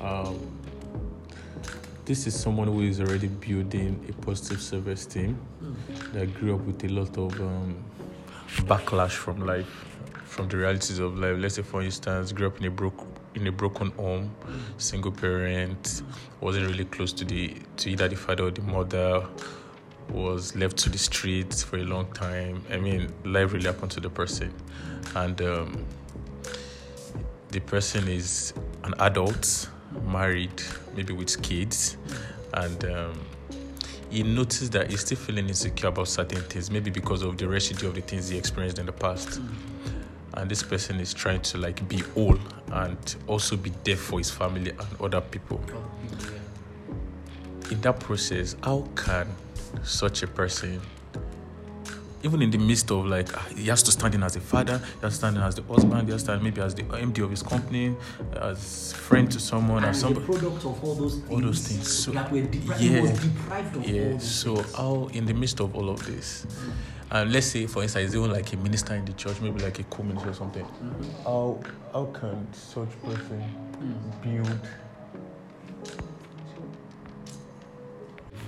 um, 0.00 0.38
this 2.04 2.26
is 2.26 2.38
someone 2.38 2.66
who 2.66 2.82
is 2.82 3.00
already 3.00 3.28
building 3.28 4.04
a 4.08 4.12
positive 4.24 4.60
self-esteem 4.60 5.38
that 6.12 6.34
grew 6.34 6.56
up 6.56 6.60
with 6.62 6.84
a 6.84 6.88
lot 6.88 7.16
of 7.16 7.40
um, 7.40 7.76
backlash 8.60 9.12
from 9.12 9.44
life, 9.46 9.86
from 10.24 10.48
the 10.48 10.56
realities 10.56 10.98
of 10.98 11.18
life. 11.18 11.36
Let's 11.38 11.56
say, 11.56 11.62
for 11.62 11.82
instance, 11.82 12.32
grew 12.32 12.46
up 12.46 12.58
in 12.58 12.66
a 12.66 12.70
broke 12.70 13.06
in 13.34 13.46
a 13.46 13.52
broken 13.52 13.90
home, 13.92 14.34
single 14.76 15.12
parent, 15.12 16.02
wasn't 16.40 16.66
really 16.66 16.84
close 16.84 17.12
to 17.14 17.24
the 17.24 17.54
to 17.78 17.90
either 17.90 18.08
the 18.08 18.16
father 18.16 18.44
or 18.44 18.50
the 18.50 18.62
mother, 18.62 19.26
was 20.10 20.54
left 20.54 20.76
to 20.78 20.90
the 20.90 20.98
streets 20.98 21.62
for 21.62 21.78
a 21.78 21.84
long 21.84 22.06
time. 22.12 22.62
I 22.70 22.76
mean, 22.76 23.12
life 23.24 23.52
really 23.52 23.66
happened 23.66 23.90
to 23.92 24.00
the 24.00 24.10
person, 24.10 24.52
and 25.14 25.40
um, 25.42 25.86
the 27.50 27.60
person 27.60 28.08
is 28.08 28.52
an 28.84 28.94
adult, 28.98 29.68
married, 30.06 30.62
maybe 30.94 31.12
with 31.12 31.40
kids, 31.42 31.96
and 32.54 32.84
um, 32.84 33.20
he 34.12 34.22
noticed 34.22 34.72
that 34.72 34.90
he's 34.90 35.00
still 35.00 35.16
feeling 35.16 35.48
insecure 35.48 35.88
about 35.88 36.06
certain 36.06 36.42
things, 36.42 36.70
maybe 36.70 36.90
because 36.90 37.22
of 37.22 37.38
the 37.38 37.48
residue 37.48 37.88
of 37.88 37.94
the 37.94 38.02
things 38.02 38.28
he 38.28 38.36
experienced 38.36 38.78
in 38.78 38.84
the 38.84 38.92
past. 38.92 39.40
And 40.34 40.50
this 40.50 40.62
person 40.62 41.00
is 41.00 41.14
trying 41.14 41.40
to 41.40 41.58
like 41.58 41.86
be 41.88 41.98
whole 41.98 42.38
and 42.72 43.16
also 43.26 43.56
be 43.56 43.72
there 43.84 43.96
for 43.96 44.18
his 44.18 44.30
family 44.30 44.70
and 44.70 45.00
other 45.00 45.22
people. 45.22 45.64
In 47.70 47.80
that 47.80 48.00
process, 48.00 48.54
how 48.62 48.86
can 48.94 49.28
such 49.82 50.22
a 50.22 50.26
person 50.26 50.82
even 52.22 52.42
in 52.42 52.50
the 52.50 52.58
midst 52.58 52.90
of 52.90 53.06
like 53.06 53.36
ah, 53.36 53.46
he 53.56 53.66
has 53.66 53.82
to 53.82 53.90
stand 53.90 54.14
in 54.14 54.22
as 54.22 54.36
a 54.36 54.40
father, 54.40 54.78
he 54.78 55.00
has 55.02 55.12
to 55.12 55.18
stand 55.18 55.36
in 55.36 55.42
as 55.42 55.54
the 55.54 55.62
husband, 55.62 56.04
he 56.06 56.12
has 56.12 56.22
to 56.22 56.26
stand 56.26 56.42
maybe 56.42 56.60
as 56.60 56.74
the 56.74 56.82
MD 56.84 57.24
of 57.24 57.30
his 57.30 57.42
company, 57.42 57.94
as 58.40 58.92
friend 58.92 59.30
to 59.30 59.40
someone 59.40 59.84
and 59.84 59.94
the 59.94 59.98
somebody. 59.98 60.26
product 60.26 60.64
of 60.64 60.84
all 60.84 60.94
those 60.94 61.14
things, 61.16 61.30
All 61.30 61.40
those 61.40 61.66
things. 61.66 61.90
So 61.92 62.10
that 62.12 62.30
were 62.30 62.42
deprived, 62.42 62.80
yeah, 62.80 63.00
was 63.00 63.10
deprived 63.18 63.76
of 63.76 63.82
all 63.84 63.90
yeah. 63.90 64.18
So 64.18 64.56
things. 64.56 64.74
how 64.74 65.08
in 65.12 65.26
the 65.26 65.34
midst 65.34 65.60
of 65.60 65.74
all 65.74 65.88
of 65.90 66.04
this, 66.06 66.46
and 67.10 67.32
let's 67.32 67.46
say 67.46 67.66
for 67.66 67.82
instance, 67.82 68.06
he's 68.12 68.16
even 68.16 68.32
like 68.32 68.52
a 68.52 68.56
minister 68.56 68.94
in 68.94 69.04
the 69.04 69.12
church, 69.14 69.40
maybe 69.40 69.60
like 69.60 69.78
a 69.78 69.84
co-minister 69.84 70.30
or 70.30 70.34
something. 70.34 70.66
How 71.24 71.60
how 71.92 72.06
can 72.06 72.46
such 72.52 72.88
person 73.02 73.42
build? 74.22 74.60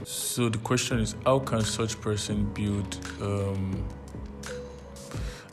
So 0.05 0.51
the 0.51 0.59
question 0.59 0.99
is, 0.99 1.17
how 1.25 1.39
can 1.39 1.63
such 1.63 1.99
person 2.01 2.45
build? 2.53 2.99
Um, 3.23 3.83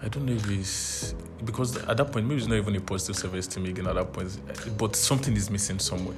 I 0.02 0.10
don't 0.10 0.26
know 0.26 0.34
if 0.34 0.50
it's 0.50 1.14
because 1.46 1.78
at 1.78 1.98
that 1.98 2.12
point 2.12 2.26
maybe 2.28 2.40
it's 2.40 2.48
not 2.48 2.58
even 2.58 2.76
a 2.76 2.82
positive 2.82 3.16
self-esteem 3.16 3.66
again 3.66 3.88
at 3.88 3.96
that 3.96 4.12
point, 4.12 4.38
but 4.78 4.96
something 4.96 5.36
is 5.36 5.50
missing 5.50 5.80
somewhere. 5.80 6.18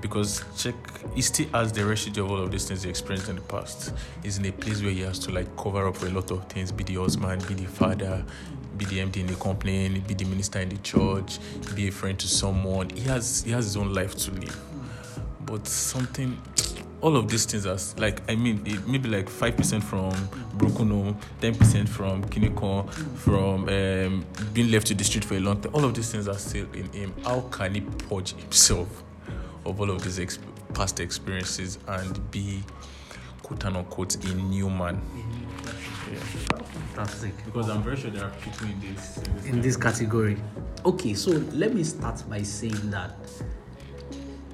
Because 0.00 0.44
check, 0.56 0.74
he 1.14 1.22
still 1.22 1.48
has 1.48 1.72
the 1.72 1.84
residue 1.86 2.24
of 2.24 2.30
all 2.30 2.42
of 2.42 2.50
these 2.50 2.66
things 2.66 2.82
he 2.82 2.90
experienced 2.90 3.28
in 3.28 3.36
the 3.36 3.42
past. 3.42 3.94
He's 4.22 4.38
in 4.38 4.44
a 4.44 4.52
place 4.52 4.82
where 4.82 4.90
he 4.90 5.00
has 5.00 5.18
to 5.20 5.32
like 5.32 5.56
cover 5.56 5.88
up 5.88 6.02
a 6.02 6.06
lot 6.06 6.30
of 6.30 6.44
things, 6.48 6.70
be 6.70 6.84
the 6.84 6.96
husband, 6.96 7.46
be 7.48 7.54
the 7.54 7.66
father, 7.66 8.24
be 8.76 8.84
the 8.84 8.98
MD 8.98 9.18
in 9.18 9.26
the 9.26 9.34
company, 9.36 9.88
be 10.00 10.14
the 10.14 10.24
minister 10.24 10.60
in 10.60 10.68
the 10.68 10.78
church, 10.78 11.38
be 11.74 11.88
a 11.88 11.92
friend 11.92 12.18
to 12.18 12.28
someone. 12.28 12.90
He 12.90 13.02
has 13.02 13.42
he 13.42 13.52
has 13.52 13.64
his 13.64 13.76
own 13.76 13.94
life 13.94 14.16
to 14.16 14.32
live. 14.32 14.60
But 15.46 15.66
something 15.66 16.36
all 17.00 17.16
of 17.16 17.28
these 17.28 17.44
things 17.44 17.66
are 17.66 17.78
like 18.00 18.20
I 18.30 18.34
mean 18.34 18.62
it 18.66 18.86
maybe 18.86 19.08
like 19.08 19.28
five 19.28 19.56
percent 19.56 19.84
from 19.84 20.12
broken 20.54 20.90
home, 20.90 21.18
ten 21.40 21.54
percent 21.54 21.88
from 21.88 22.24
Kineko, 22.24 22.90
from 23.18 23.68
um, 23.68 24.26
being 24.52 24.70
left 24.70 24.86
to 24.88 24.94
the 24.94 25.04
street 25.04 25.24
for 25.24 25.34
a 25.34 25.40
long 25.40 25.60
time. 25.60 25.74
All 25.74 25.84
of 25.84 25.94
these 25.94 26.10
things 26.10 26.28
are 26.28 26.38
still 26.38 26.66
in 26.72 26.90
him. 26.92 27.14
How 27.24 27.40
can 27.42 27.74
he 27.74 27.80
purge 27.80 28.32
himself 28.32 29.04
of 29.64 29.80
all 29.80 29.90
of 29.90 30.02
these 30.02 30.18
exp- 30.18 30.40
past 30.74 31.00
experiences 31.00 31.78
and 31.86 32.30
be 32.30 32.62
quote 33.42 33.64
unquote 33.64 34.16
a 34.24 34.34
new 34.34 34.68
man? 34.68 35.00
Fantastic. 36.94 37.34
Because 37.44 37.68
I'm 37.68 37.82
very 37.82 37.96
sure 37.96 38.10
there 38.10 38.24
are 38.24 38.32
people 38.42 38.66
in 38.66 38.80
this. 38.80 39.18
In 39.18 39.34
this 39.36 39.46
in 39.46 39.60
this 39.60 39.76
category. 39.76 40.36
Okay, 40.84 41.14
so 41.14 41.30
let 41.52 41.74
me 41.74 41.84
start 41.84 42.22
by 42.28 42.42
saying 42.42 42.90
that 42.90 43.14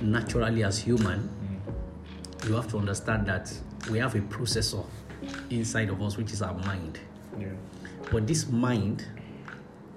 naturally, 0.01 0.65
as 0.65 0.79
human, 0.79 1.31
you 2.47 2.55
have 2.55 2.69
to 2.69 2.79
understand 2.79 3.27
that 3.27 3.53
we 3.91 3.99
have 3.99 4.15
a 4.15 4.21
processor 4.21 4.85
inside 5.51 5.91
of 5.91 6.03
us, 6.03 6.17
which 6.17 6.33
is 6.33 6.43
our 6.43 6.55
mind. 6.55 6.99
yeah. 7.39 7.49
But 8.11 8.27
this 8.27 8.49
mind 8.49 9.07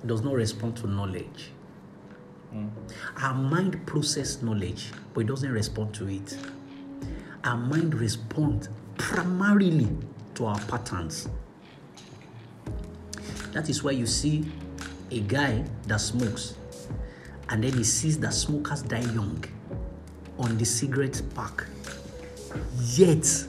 does 0.05 0.21
not 0.21 0.33
respond 0.33 0.77
to 0.77 0.87
knowledge. 0.87 1.51
Mm. 2.53 2.69
Our 3.21 3.33
mind 3.33 3.85
processes 3.85 4.41
knowledge, 4.41 4.91
but 5.13 5.21
it 5.21 5.27
doesn't 5.27 5.51
respond 5.51 5.93
to 5.95 6.07
it. 6.07 6.37
Our 7.43 7.57
mind 7.57 7.95
responds 7.95 8.69
primarily 8.97 9.89
to 10.35 10.45
our 10.45 10.59
patterns. 10.61 11.27
That 13.51 13.69
is 13.69 13.83
why 13.83 13.91
you 13.91 14.05
see 14.05 14.49
a 15.11 15.19
guy 15.21 15.65
that 15.87 15.97
smokes 15.97 16.55
and 17.49 17.63
then 17.63 17.73
he 17.73 17.83
sees 17.83 18.19
that 18.19 18.33
smokers 18.33 18.81
die 18.81 18.99
young 19.13 19.43
on 20.37 20.57
the 20.57 20.65
cigarette 20.65 21.21
pack. 21.35 21.65
Yet 22.93 23.47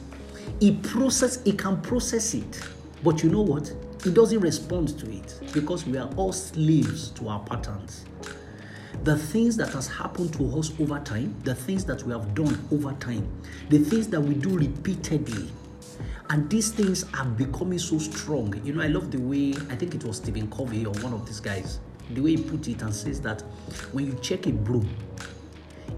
it 0.60 0.82
process 0.82 1.42
it 1.44 1.58
can 1.58 1.80
process 1.80 2.34
it. 2.34 2.60
But 3.02 3.22
you 3.22 3.30
know 3.30 3.42
what? 3.42 3.72
It 4.04 4.14
doesn't 4.14 4.40
respond 4.40 4.98
to 4.98 5.10
it 5.10 5.40
because 5.52 5.86
we 5.86 5.98
are 5.98 6.08
all 6.16 6.32
slaves 6.32 7.10
to 7.12 7.28
our 7.28 7.40
patterns. 7.40 8.04
The 9.04 9.16
things 9.16 9.56
that 9.56 9.72
has 9.74 9.88
happened 9.88 10.32
to 10.34 10.58
us 10.58 10.72
over 10.80 10.98
time, 11.00 11.34
the 11.44 11.54
things 11.54 11.84
that 11.86 12.02
we 12.02 12.12
have 12.12 12.34
done 12.34 12.58
over 12.72 12.92
time, 12.94 13.28
the 13.68 13.78
things 13.78 14.08
that 14.08 14.20
we 14.20 14.34
do 14.34 14.58
repeatedly, 14.58 15.48
and 16.30 16.48
these 16.50 16.70
things 16.70 17.04
are 17.14 17.24
becoming 17.24 17.78
so 17.78 17.98
strong. 17.98 18.60
You 18.64 18.74
know, 18.74 18.82
I 18.82 18.88
love 18.88 19.10
the 19.10 19.18
way 19.18 19.54
I 19.70 19.76
think 19.76 19.94
it 19.94 20.04
was 20.04 20.16
Stephen 20.18 20.50
Covey 20.50 20.84
or 20.84 20.92
one 20.94 21.12
of 21.12 21.26
these 21.26 21.40
guys, 21.40 21.80
the 22.10 22.20
way 22.20 22.36
he 22.36 22.42
put 22.42 22.68
it 22.68 22.82
and 22.82 22.94
says 22.94 23.20
that 23.22 23.42
when 23.92 24.06
you 24.06 24.14
check 24.20 24.46
a 24.46 24.52
broom, 24.52 24.88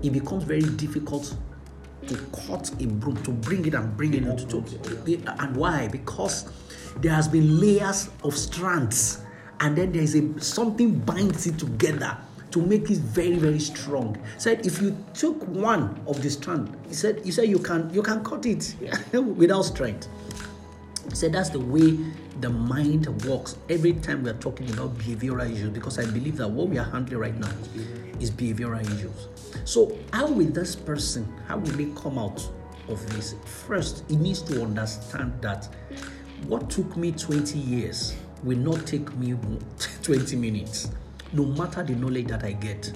it 0.02 0.10
becomes 0.10 0.44
very 0.44 0.62
difficult 0.62 1.36
to 2.06 2.16
cut 2.46 2.70
a 2.80 2.86
broom, 2.86 3.22
to 3.22 3.30
bring 3.30 3.66
it 3.66 3.74
and 3.74 3.96
bring 3.96 4.14
it 4.14 4.24
into 4.24 4.46
to, 4.46 5.34
and 5.40 5.56
why? 5.56 5.88
Because 5.88 6.50
there 6.96 7.12
has 7.12 7.28
been 7.28 7.60
layers 7.60 8.08
of 8.24 8.36
strands, 8.36 9.22
and 9.60 9.76
then 9.76 9.92
there 9.92 10.02
is 10.02 10.14
a 10.14 10.40
something 10.40 10.98
binds 11.00 11.46
it 11.46 11.58
together 11.58 12.16
to 12.50 12.60
make 12.60 12.90
it 12.90 12.98
very 12.98 13.36
very 13.36 13.60
strong. 13.60 14.16
Said 14.38 14.66
if 14.66 14.80
you 14.80 14.96
took 15.14 15.42
one 15.48 16.00
of 16.06 16.22
the 16.22 16.30
strand, 16.30 16.76
he 16.88 16.94
said 16.94 17.20
he 17.24 17.30
said 17.30 17.48
you 17.48 17.58
can 17.58 17.90
you 17.92 18.02
can 18.02 18.24
cut 18.24 18.46
it 18.46 18.74
without 19.12 19.62
strength. 19.62 20.08
Said 21.12 21.32
that's 21.32 21.50
the 21.50 21.60
way 21.60 21.98
the 22.40 22.50
mind 22.50 23.06
works 23.24 23.56
every 23.68 23.94
time 23.94 24.22
we 24.22 24.30
are 24.30 24.34
talking 24.38 24.70
about 24.70 24.96
behavioral 24.98 25.50
issues 25.50 25.70
because 25.70 25.98
I 25.98 26.04
believe 26.04 26.36
that 26.36 26.48
what 26.48 26.68
we 26.68 26.78
are 26.78 26.84
handling 26.84 27.18
right 27.18 27.36
now 27.36 27.50
is 28.20 28.30
behavioral 28.30 28.80
issues. 28.82 29.28
So, 29.64 29.96
how 30.12 30.28
will 30.28 30.46
this 30.46 30.76
person, 30.76 31.26
how 31.48 31.58
will 31.58 31.72
they 31.72 31.86
come 32.00 32.18
out 32.18 32.46
of 32.88 33.14
this? 33.14 33.34
First, 33.66 34.04
he 34.08 34.16
needs 34.16 34.42
to 34.42 34.62
understand 34.62 35.40
that 35.42 35.68
what 36.46 36.70
took 36.70 36.96
me 36.96 37.12
20 37.12 37.58
years 37.58 38.14
will 38.42 38.58
not 38.58 38.86
take 38.86 39.14
me 39.16 39.36
20 40.02 40.36
minutes. 40.36 40.90
No 41.32 41.44
matter 41.44 41.82
the 41.82 41.94
knowledge 41.94 42.26
that 42.28 42.44
I 42.44 42.52
get, 42.52 42.92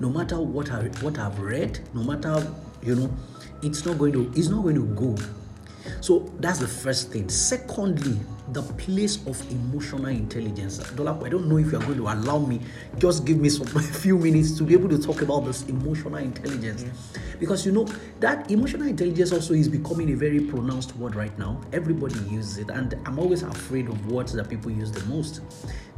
no 0.00 0.10
matter 0.10 0.40
what 0.40 0.70
I 0.70 0.84
what 1.00 1.18
I've 1.18 1.38
read, 1.38 1.80
no 1.94 2.02
matter 2.02 2.44
you 2.82 2.94
know, 2.94 3.10
it's 3.62 3.84
not 3.84 3.98
going 3.98 4.12
to 4.12 4.32
it's 4.34 4.48
not 4.48 4.62
going 4.62 4.74
to 4.74 4.86
go. 4.94 5.14
So 6.00 6.32
that's 6.38 6.58
the 6.58 6.68
first 6.68 7.10
thing. 7.12 7.28
Secondly, 7.28 8.18
the 8.52 8.62
place 8.62 9.26
of 9.26 9.40
emotional 9.50 10.06
intelligence. 10.06 10.78
Dolapo, 10.78 11.26
I 11.26 11.28
don't 11.28 11.48
know 11.48 11.58
if 11.58 11.72
you're 11.72 11.80
going 11.80 11.98
to 11.98 12.04
allow 12.04 12.38
me, 12.38 12.60
just 12.98 13.24
give 13.24 13.38
me 13.38 13.48
some 13.48 13.66
a 13.76 13.82
few 13.82 14.18
minutes 14.18 14.56
to 14.58 14.64
be 14.64 14.74
able 14.74 14.88
to 14.90 14.98
talk 14.98 15.22
about 15.22 15.44
this 15.44 15.64
emotional 15.64 16.16
intelligence. 16.16 16.84
Because 17.40 17.66
you 17.66 17.72
know 17.72 17.86
that 18.20 18.50
emotional 18.50 18.86
intelligence 18.86 19.32
also 19.32 19.54
is 19.54 19.68
becoming 19.68 20.12
a 20.12 20.16
very 20.16 20.40
pronounced 20.40 20.96
word 20.96 21.14
right 21.14 21.36
now. 21.38 21.60
Everybody 21.72 22.18
uses 22.30 22.58
it, 22.58 22.70
and 22.70 22.94
I'm 23.04 23.18
always 23.18 23.42
afraid 23.42 23.88
of 23.88 24.10
words 24.10 24.32
that 24.34 24.48
people 24.48 24.70
use 24.70 24.92
the 24.92 25.04
most. 25.06 25.40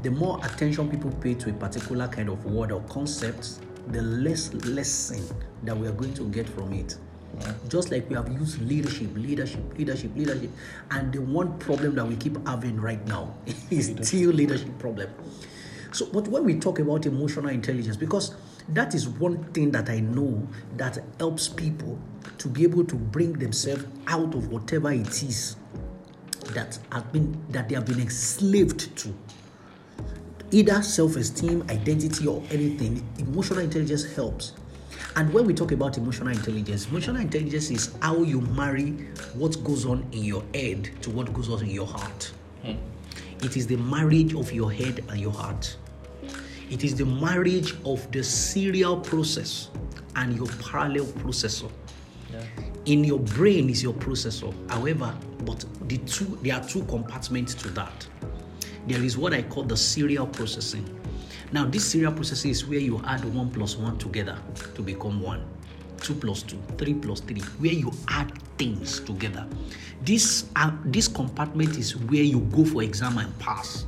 The 0.02 0.10
more 0.10 0.40
attention 0.44 0.88
people 0.88 1.10
pay 1.20 1.34
to 1.34 1.50
a 1.50 1.52
particular 1.52 2.08
kind 2.08 2.28
of 2.28 2.44
word 2.46 2.72
or 2.72 2.80
concept, 2.82 3.60
the 3.88 4.02
less 4.02 4.52
lesson 4.54 5.22
that 5.64 5.76
we 5.76 5.86
are 5.86 5.92
going 5.92 6.14
to 6.14 6.28
get 6.28 6.48
from 6.48 6.72
it. 6.72 6.96
Just 7.68 7.90
like 7.90 8.08
we 8.08 8.16
have 8.16 8.32
used 8.32 8.60
leadership, 8.62 9.10
leadership, 9.14 9.60
leadership, 9.78 10.10
leadership, 10.16 10.50
and 10.90 11.12
the 11.12 11.20
one 11.20 11.58
problem 11.58 11.94
that 11.94 12.06
we 12.06 12.16
keep 12.16 12.44
having 12.46 12.80
right 12.80 13.04
now 13.06 13.34
is 13.70 13.94
still 14.02 14.30
leadership 14.30 14.76
problem. 14.78 15.08
So, 15.92 16.06
but 16.06 16.28
when 16.28 16.44
we 16.44 16.58
talk 16.58 16.78
about 16.78 17.06
emotional 17.06 17.48
intelligence, 17.48 17.96
because 17.96 18.34
that 18.70 18.94
is 18.94 19.08
one 19.08 19.42
thing 19.52 19.70
that 19.72 19.88
I 19.88 20.00
know 20.00 20.46
that 20.76 20.98
helps 21.18 21.48
people 21.48 21.98
to 22.38 22.48
be 22.48 22.62
able 22.62 22.84
to 22.84 22.94
bring 22.94 23.32
themselves 23.32 23.84
out 24.06 24.34
of 24.34 24.52
whatever 24.52 24.92
it 24.92 25.22
is 25.22 25.56
that 26.52 26.78
have 26.92 27.10
been 27.12 27.40
that 27.50 27.68
they 27.68 27.74
have 27.74 27.86
been 27.86 28.00
enslaved 28.00 28.96
to. 28.98 29.14
Either 30.50 30.82
self-esteem 30.82 31.62
identity 31.68 32.26
or 32.26 32.42
anything 32.50 33.06
emotional 33.18 33.60
intelligence 33.60 34.04
helps 34.14 34.52
and 35.18 35.34
when 35.34 35.46
we 35.46 35.52
talk 35.52 35.72
about 35.72 35.98
emotional 35.98 36.28
intelligence 36.28 36.86
emotional 36.86 37.16
intelligence 37.16 37.72
is 37.72 37.96
how 38.02 38.22
you 38.22 38.40
marry 38.40 38.90
what 39.34 39.62
goes 39.64 39.84
on 39.84 40.06
in 40.12 40.22
your 40.22 40.44
head 40.54 40.88
to 41.02 41.10
what 41.10 41.32
goes 41.34 41.50
on 41.50 41.60
in 41.60 41.70
your 41.70 41.88
heart. 41.88 42.30
Hmm. 42.62 42.76
It 43.42 43.56
is 43.56 43.66
the 43.66 43.78
marriage 43.78 44.34
of 44.34 44.52
your 44.52 44.70
head 44.70 45.04
and 45.08 45.18
your 45.18 45.32
heart. 45.32 45.76
It 46.70 46.84
is 46.84 46.94
the 46.94 47.04
marriage 47.04 47.74
of 47.84 48.10
the 48.12 48.22
serial 48.22 49.00
process 49.00 49.70
and 50.14 50.36
your 50.36 50.46
parallel 50.62 51.06
processor. 51.06 51.70
In 52.84 53.02
your 53.02 53.18
brain 53.18 53.68
is 53.70 53.82
your 53.82 53.94
processor. 53.94 54.54
However 54.70 55.12
but 55.44 55.64
the 55.88 55.98
two 55.98 56.38
there 56.42 56.54
are 56.54 56.64
two 56.64 56.84
compartments 56.84 57.54
to 57.54 57.70
that. 57.70 58.06
There 58.86 59.02
is 59.02 59.18
what 59.18 59.34
i 59.34 59.42
call 59.42 59.64
the 59.64 59.76
serial 59.76 60.28
processing 60.28 60.97
now 61.52 61.64
this 61.64 61.84
serial 61.90 62.12
processing 62.12 62.50
is 62.50 62.66
where 62.66 62.78
you 62.78 63.02
add 63.06 63.24
one 63.34 63.50
plus 63.50 63.76
one 63.76 63.96
together 63.98 64.38
to 64.74 64.82
become 64.82 65.20
one 65.20 65.44
two 66.00 66.14
plus 66.14 66.42
two 66.42 66.58
three 66.76 66.94
plus 66.94 67.20
three 67.20 67.40
where 67.58 67.72
you 67.72 67.92
add 68.08 68.30
things 68.58 69.00
together 69.00 69.46
this 70.02 70.46
uh, 70.56 70.70
this 70.86 71.08
compartment 71.08 71.76
is 71.78 71.96
where 71.96 72.22
you 72.22 72.40
go 72.40 72.64
for 72.64 72.82
exam 72.82 73.18
and 73.18 73.36
pass 73.38 73.86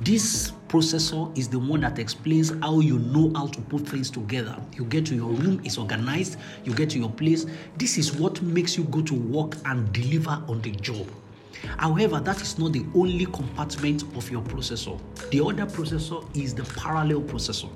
this 0.00 0.52
processor 0.68 1.36
is 1.38 1.48
the 1.48 1.58
one 1.58 1.80
that 1.80 1.98
explains 1.98 2.52
how 2.60 2.80
you 2.80 2.98
know 2.98 3.32
how 3.34 3.46
to 3.46 3.60
put 3.62 3.88
things 3.88 4.10
together. 4.10 4.54
You 4.74 4.84
get 4.84 5.06
to 5.06 5.14
your 5.14 5.30
room, 5.30 5.58
it's 5.64 5.78
organized, 5.78 6.36
you 6.64 6.74
get 6.74 6.90
to 6.90 6.98
your 6.98 7.08
place. 7.08 7.46
This 7.78 7.96
is 7.96 8.12
what 8.12 8.42
makes 8.42 8.76
you 8.76 8.84
go 8.84 9.00
to 9.00 9.14
work 9.14 9.56
and 9.64 9.90
deliver 9.94 10.42
on 10.48 10.60
the 10.60 10.72
job. 10.72 11.06
However, 11.78 12.20
that 12.20 12.40
is 12.40 12.58
not 12.58 12.72
the 12.72 12.84
only 12.94 13.26
compartment 13.26 14.02
of 14.16 14.30
your 14.30 14.42
processor. 14.42 15.00
The 15.30 15.44
other 15.44 15.66
processor 15.66 16.24
is 16.36 16.54
the 16.54 16.64
parallel 16.80 17.22
processor. 17.22 17.70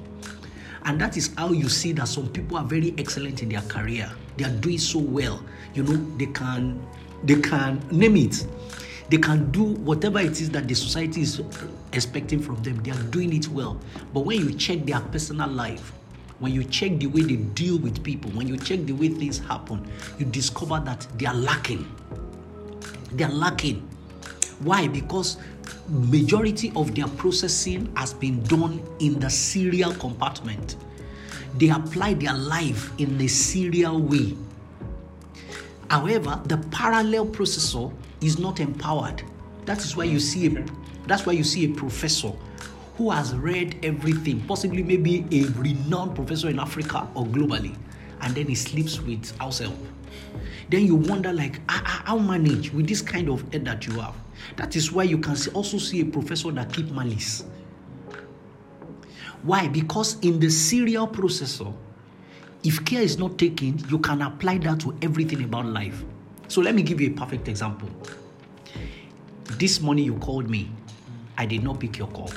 And 0.85 1.01
that 1.01 1.17
is 1.17 1.35
how 1.37 1.53
you 1.53 1.69
see 1.69 1.93
that 1.93 2.09
some 2.09 2.29
people 2.29 2.57
are 2.57 2.65
very 2.65 2.95
excellent 2.97 3.43
in 3.43 3.51
their 3.51 3.63
career. 3.63 4.11
They 4.37 4.45
are 4.45 4.57
doing 4.57 4.79
so 4.79 4.99
well. 4.99 5.45
You 5.75 5.83
know, 5.83 5.97
they 6.17 6.27
can 6.27 6.81
they 7.25 7.39
can 7.41 7.83
name 7.91 8.17
it 8.17 8.47
they 9.11 9.19
can 9.19 9.51
do 9.51 9.65
whatever 9.65 10.21
it 10.21 10.41
is 10.41 10.51
that 10.51 10.69
the 10.69 10.75
society 10.75 11.23
is 11.23 11.43
expecting 11.93 12.41
from 12.41 12.63
them. 12.63 12.77
They 12.85 12.93
are 12.93 13.03
doing 13.11 13.35
it 13.35 13.49
well. 13.49 13.81
But 14.15 14.21
when 14.21 14.39
you 14.39 14.55
check 14.55 14.87
their 14.87 15.01
personal 15.01 15.51
life, 15.51 15.93
when 16.39 16.53
you 16.53 16.63
check 16.63 16.99
the 17.01 17.09
way 17.09 17.23
they 17.23 17.37
deal 17.37 17.77
with 17.79 18.05
people, 18.05 18.31
when 18.31 18.47
you 18.47 18.57
check 18.57 18.87
the 18.87 18.93
way 18.93 19.09
things 19.09 19.41
happen, 19.41 19.85
you 20.19 20.27
discover 20.27 20.81
that 20.85 21.09
they 21.19 21.27
are 21.27 21.35
lacking. 21.35 21.85
They 23.13 23.25
are 23.25 23.33
lacking. 23.33 23.89
Why? 24.61 24.89
Because 24.89 25.37
majority 25.89 26.73
of 26.77 26.95
their 26.95 27.09
processing 27.09 27.93
has 27.97 28.15
been 28.15 28.43
done 28.45 28.83
in 29.01 29.19
the 29.19 29.31
serial 29.31 29.93
compartment. 29.95 30.77
They 31.57 31.71
apply 31.71 32.15
their 32.15 32.35
life 32.35 32.93
in 32.99 33.21
a 33.21 33.27
serial 33.27 34.01
way. 34.01 34.37
However, 35.91 36.41
the 36.47 36.59
parallel 36.71 37.27
processor 37.27 37.93
is 38.21 38.39
not 38.39 38.61
empowered. 38.61 39.23
That 39.65 39.79
is 39.79 39.97
why 39.97 40.05
you 40.05 40.21
see 40.21 40.47
a, 40.47 40.65
that's 41.07 41.27
why 41.27 41.33
you 41.33 41.43
see 41.43 41.65
a 41.65 41.75
professor 41.75 42.33
who 42.97 43.11
has 43.11 43.35
read 43.35 43.77
everything, 43.83 44.41
possibly 44.43 44.83
maybe 44.83 45.27
a 45.33 45.49
renowned 45.53 46.15
professor 46.15 46.49
in 46.49 46.61
Africa 46.61 47.09
or 47.15 47.25
globally, 47.27 47.75
and 48.21 48.35
then 48.35 48.47
he 48.47 48.55
sleeps 48.55 49.01
with 49.01 49.37
help. 49.39 49.75
Then 50.69 50.87
you 50.87 50.97
wonder, 50.97 51.33
like, 51.33 51.61
ah, 51.69 51.83
ah, 51.85 52.03
how 52.07 52.19
manage 52.19 52.73
with 52.73 52.87
this 52.87 53.03
kind 53.03 53.29
of 53.29 53.43
head 53.53 53.65
that 53.65 53.87
you 53.87 54.01
have? 54.01 54.15
That 54.57 54.77
is 54.77 54.93
why 54.93 55.05
you 55.05 55.19
can 55.19 55.37
also 55.55 55.79
see 55.79 56.01
a 56.01 56.05
professor 56.05 56.51
that 56.53 56.73
keep 56.73 56.91
malice. 56.91 57.45
Why? 59.43 59.69
Because 59.69 60.19
in 60.21 60.39
the 60.39 60.51
serial 60.51 61.09
processor, 61.09 61.73
if 62.63 62.85
care 62.85 63.03
is 63.03 63.19
not 63.19 63.39
taken, 63.39 63.79
you 63.89 63.99
can 63.99 64.23
apply 64.23 64.59
that 64.59 64.81
to 64.81 64.95
everything 65.03 65.43
about 65.45 65.67
life. 65.67 66.05
So 66.49 66.61
let 66.61 66.75
me 66.75 66.83
give 66.83 67.01
you 67.01 67.09
a 67.11 67.13
perfect 67.13 67.49
example. 67.49 67.89
This 69.59 69.81
morning 69.81 70.05
you 70.05 70.17
called 70.17 70.49
me, 70.49 70.71
I 71.39 71.47
did 71.47 71.63
not 71.63 71.81
pick 71.81 71.97
your 71.97 72.09
call. 72.09 72.31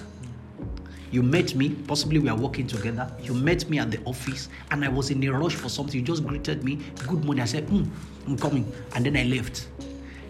You 1.14 1.22
met 1.22 1.54
me, 1.54 1.70
possibly 1.70 2.18
we 2.18 2.28
are 2.28 2.36
working 2.36 2.66
together. 2.66 3.08
You 3.22 3.36
met 3.36 3.70
me 3.70 3.78
at 3.78 3.92
the 3.92 4.00
office, 4.04 4.50
and 4.72 4.84
I 4.84 4.90
was 4.90 5.12
in 5.12 5.24
a 5.24 5.30
rush 5.30 5.54
for 5.54 5.70
something. 5.70 6.00
You 6.00 6.04
just 6.04 6.26
greeted 6.26 6.64
me, 6.64 6.80
good 7.08 7.24
morning. 7.24 7.44
I 7.44 7.46
said, 7.46 7.68
mm, 7.68 7.88
I'm 8.26 8.36
coming, 8.36 8.66
and 8.96 9.06
then 9.06 9.16
I 9.16 9.24
left. 9.26 9.68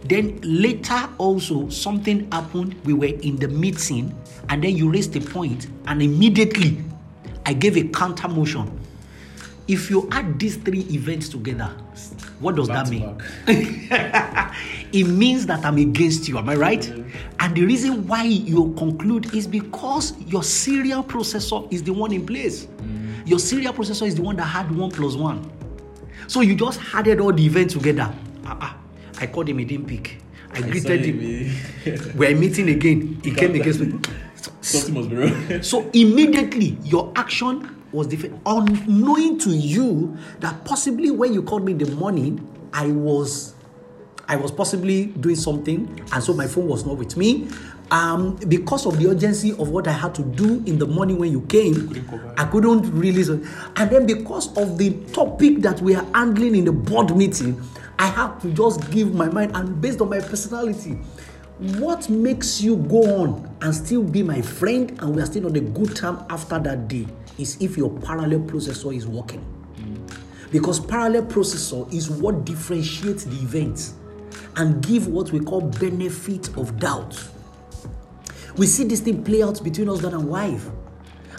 Then 0.03 0.41
later, 0.43 1.07
also, 1.19 1.69
something 1.69 2.29
happened. 2.33 2.75
We 2.83 2.91
were 2.91 3.05
in 3.21 3.37
the 3.37 3.47
meeting, 3.47 4.13
and 4.49 4.61
then 4.61 4.75
you 4.75 4.91
raised 4.91 5.15
a 5.15 5.21
point, 5.21 5.67
and 5.87 6.01
immediately 6.01 6.83
I 7.45 7.53
gave 7.53 7.77
a 7.77 7.87
counter 7.87 8.27
motion 8.27 8.77
if 9.67 9.89
you 9.89 10.07
add 10.11 10.39
these 10.39 10.57
three 10.57 10.81
events 10.91 11.29
together, 11.29 11.67
what 12.39 12.55
does 12.55 12.67
back 12.67 12.85
that 12.85 12.91
mean? 12.91 13.17
it 14.93 15.07
means 15.07 15.45
that 15.45 15.63
I'm 15.63 15.77
against 15.77 16.27
you, 16.27 16.37
am 16.37 16.49
I 16.49 16.55
right? 16.55 16.81
Mm-hmm. 16.81 17.32
And 17.43 17.53
the 17.53 17.65
reason 17.65 18.07
why 18.07 18.23
you 18.23 18.73
conclude 18.77 19.35
is 19.35 19.47
because 19.47 20.17
your 20.27 20.43
serial 20.43 21.03
processor 21.03 21.71
is 21.73 21.83
the 21.83 21.91
one 21.91 22.13
in 22.13 22.25
place. 22.25 22.67
Mm. 22.67 23.27
Your 23.27 23.37
serial 23.37 23.73
processor 23.73 24.07
is 24.07 24.15
the 24.15 24.21
one 24.21 24.37
that 24.37 24.45
had 24.45 24.73
one 24.73 24.89
plus 24.89 25.15
one. 25.15 25.51
So 26.27 26.39
you 26.39 26.55
just 26.55 26.79
added 26.95 27.19
all 27.19 27.33
the 27.33 27.45
events 27.45 27.73
together. 27.73 28.15
Uh-uh. 28.45 28.73
I 29.19 29.27
called 29.27 29.49
him, 29.49 29.57
he 29.57 29.65
didn't 29.65 29.87
pick. 29.87 30.19
I, 30.53 30.59
I 30.59 30.61
greeted 30.61 31.03
him. 31.03 32.15
We're 32.15 32.33
meeting 32.33 32.69
again. 32.69 33.19
He 33.21 33.35
came 33.35 33.55
against 33.55 33.81
me. 33.81 33.99
Something 34.61 34.93
must 34.93 35.09
be 35.09 35.15
wrong. 35.17 35.61
so 35.63 35.89
immediately 35.93 36.77
your 36.85 37.11
action 37.17 37.83
was 37.91 38.07
different. 38.07 38.41
Unknowing 38.45 39.37
to 39.39 39.49
you 39.49 40.17
that 40.39 40.63
possibly 40.63 41.11
when 41.11 41.33
you 41.33 41.43
called 41.43 41.65
me 41.65 41.73
in 41.73 41.77
the 41.77 41.91
morning, 41.91 42.39
I 42.71 42.87
was 42.87 43.52
I 44.27 44.35
was 44.35 44.51
possibly 44.51 45.07
doing 45.07 45.35
something, 45.35 46.01
and 46.11 46.23
so 46.23 46.33
my 46.33 46.47
phone 46.47 46.67
was 46.67 46.85
not 46.85 46.97
with 46.97 47.17
me. 47.17 47.47
Um, 47.91 48.37
because 48.47 48.85
of 48.85 48.97
the 48.97 49.09
urgency 49.09 49.51
of 49.51 49.69
what 49.69 49.87
I 49.87 49.91
had 49.91 50.15
to 50.15 50.23
do 50.23 50.63
in 50.65 50.79
the 50.79 50.87
morning 50.87 51.19
when 51.19 51.31
you 51.31 51.41
came, 51.41 51.89
couldn't 51.89 52.39
I 52.39 52.45
couldn't 52.45 52.91
really. 52.91 53.21
And 53.75 53.89
then 53.89 54.05
because 54.05 54.55
of 54.57 54.77
the 54.77 54.91
topic 55.11 55.59
that 55.59 55.81
we 55.81 55.95
are 55.95 56.05
handling 56.13 56.55
in 56.55 56.65
the 56.65 56.71
board 56.71 57.15
meeting, 57.15 57.61
I 57.99 58.07
had 58.07 58.39
to 58.41 58.51
just 58.51 58.89
give 58.89 59.13
my 59.13 59.29
mind, 59.29 59.55
and 59.55 59.79
based 59.81 60.01
on 60.01 60.09
my 60.09 60.19
personality, 60.19 60.97
what 61.77 62.09
makes 62.09 62.61
you 62.61 62.77
go 62.77 63.21
on 63.21 63.55
and 63.61 63.75
still 63.75 64.03
be 64.03 64.23
my 64.23 64.41
friend, 64.41 64.97
and 65.01 65.15
we 65.15 65.21
are 65.21 65.25
still 65.25 65.45
on 65.45 65.55
a 65.55 65.61
good 65.61 65.95
term 65.95 66.25
after 66.29 66.57
that 66.59 66.87
day? 66.87 67.05
is 67.37 67.57
if 67.59 67.77
your 67.77 67.89
parallel 67.89 68.39
processor 68.41 68.95
is 68.95 69.07
working. 69.07 69.43
Because 70.51 70.79
parallel 70.79 71.23
processor 71.23 71.91
is 71.91 72.09
what 72.09 72.45
differentiates 72.45 73.23
the 73.23 73.35
events 73.37 73.95
and 74.55 74.85
give 74.85 75.07
what 75.07 75.31
we 75.31 75.39
call 75.39 75.61
benefit 75.61 76.55
of 76.57 76.79
doubt. 76.79 77.21
We 78.57 78.67
see 78.67 78.83
this 78.83 78.99
thing 79.01 79.23
play 79.23 79.41
out 79.41 79.63
between 79.63 79.87
husband 79.87 80.13
and 80.13 80.27
wife. 80.29 80.69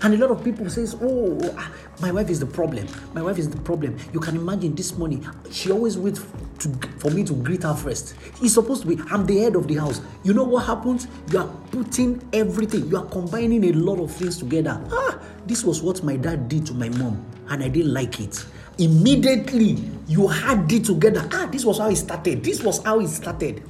And 0.03 0.13
a 0.13 0.19
lot 0.19 0.31
of 0.31 0.45
people 0.45 0.69
says, 0.69 0.97
"Oh, 1.01 1.39
ah, 1.57 1.73
my 2.03 2.11
wife 2.13 2.29
is 2.29 2.39
the 2.39 2.47
problem. 2.47 2.87
My 3.15 3.23
wife 3.23 3.39
is 3.39 3.49
the 3.49 3.57
problem." 3.57 3.97
You 4.13 4.21
can 4.21 4.37
imagine 4.37 4.75
this 4.75 4.99
morning. 4.99 5.27
She 5.51 5.71
always 5.71 5.97
waits 5.97 6.21
to, 6.59 6.69
for 6.99 7.11
me 7.11 7.25
to 7.25 7.33
greet 7.33 7.63
her 7.63 7.75
first. 7.75 8.15
He's 8.39 8.53
supposed 8.53 8.83
to 8.83 8.89
be. 8.89 9.01
I'm 9.11 9.25
the 9.25 9.39
head 9.39 9.57
of 9.57 9.67
the 9.67 9.77
house. 9.77 10.03
You 10.23 10.35
know 10.35 10.45
what 10.45 10.67
happens? 10.67 11.07
You 11.31 11.39
are 11.39 11.49
putting 11.71 12.21
everything. 12.35 12.89
You 12.89 12.99
are 12.99 13.07
combining 13.07 13.65
a 13.65 13.73
lot 13.73 13.99
of 13.99 14.11
things 14.11 14.37
together. 14.37 14.79
Ah, 14.93 15.19
this 15.47 15.65
was 15.65 15.81
what 15.81 16.03
my 16.03 16.17
dad 16.17 16.49
did 16.49 16.67
to 16.67 16.75
my 16.75 16.91
mom, 16.91 17.25
and 17.49 17.63
I 17.63 17.69
didn't 17.69 17.95
like 17.95 18.21
it. 18.21 18.45
Immediately, 18.79 19.79
you 20.09 20.27
had 20.27 20.71
it 20.73 20.85
together. 20.85 21.29
Ah, 21.33 21.49
this 21.51 21.65
was 21.65 21.79
how 21.79 21.89
it 21.89 21.97
started. 21.97 22.43
This 22.43 22.63
was 22.63 22.83
how 22.83 22.99
it 22.99 23.09
started. 23.09 23.63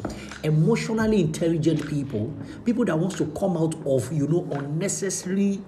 Emotionally 0.42 1.20
intelligent 1.20 1.86
people, 1.88 2.32
people 2.64 2.86
that 2.86 2.98
wants 2.98 3.16
to 3.16 3.26
come 3.38 3.56
out 3.56 3.74
of 3.86 4.10
you 4.12 4.26
know 4.26 4.48
unnecessary 4.52 5.60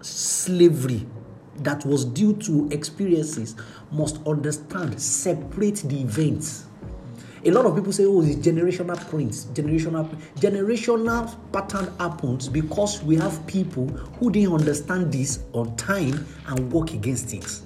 slavery 0.00 1.06
that 1.58 1.84
was 1.86 2.04
due 2.04 2.34
to 2.34 2.68
experiences 2.72 3.54
must 3.92 4.18
understand, 4.26 5.00
separate 5.00 5.76
the 5.76 6.00
events. 6.00 6.66
A 7.44 7.50
lot 7.52 7.66
of 7.66 7.76
people 7.76 7.92
say, 7.92 8.04
oh, 8.04 8.22
it's 8.22 8.34
generational 8.44 8.98
prints, 9.08 9.44
generational 9.46 10.08
generational 10.34 11.32
pattern 11.52 11.92
happens 11.98 12.48
because 12.48 13.00
we 13.04 13.14
have 13.14 13.46
people 13.46 13.86
who 14.18 14.32
didn't 14.32 14.54
understand 14.54 15.12
this 15.12 15.44
on 15.52 15.76
time 15.76 16.26
and 16.48 16.72
work 16.72 16.92
against 16.92 17.32
it. 17.32 17.60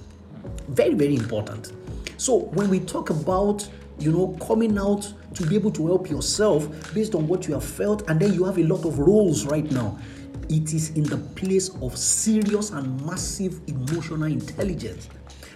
Very, 0.70 0.94
very 0.94 1.16
important. 1.16 1.72
So 2.16 2.36
when 2.36 2.68
we 2.68 2.80
talk 2.80 3.10
about 3.10 3.68
you 4.00 4.10
know, 4.10 4.28
coming 4.44 4.78
out 4.78 5.12
to 5.34 5.46
be 5.46 5.54
able 5.54 5.70
to 5.70 5.86
help 5.86 6.10
yourself 6.10 6.92
based 6.94 7.14
on 7.14 7.28
what 7.28 7.46
you 7.46 7.54
have 7.54 7.64
felt, 7.64 8.08
and 8.08 8.18
then 8.18 8.32
you 8.32 8.44
have 8.44 8.58
a 8.58 8.64
lot 8.64 8.84
of 8.84 8.98
roles 8.98 9.46
right 9.46 9.70
now. 9.70 9.98
It 10.48 10.74
is 10.74 10.90
in 10.96 11.04
the 11.04 11.18
place 11.18 11.68
of 11.80 11.96
serious 11.96 12.70
and 12.70 13.04
massive 13.06 13.60
emotional 13.68 14.24
intelligence 14.24 15.08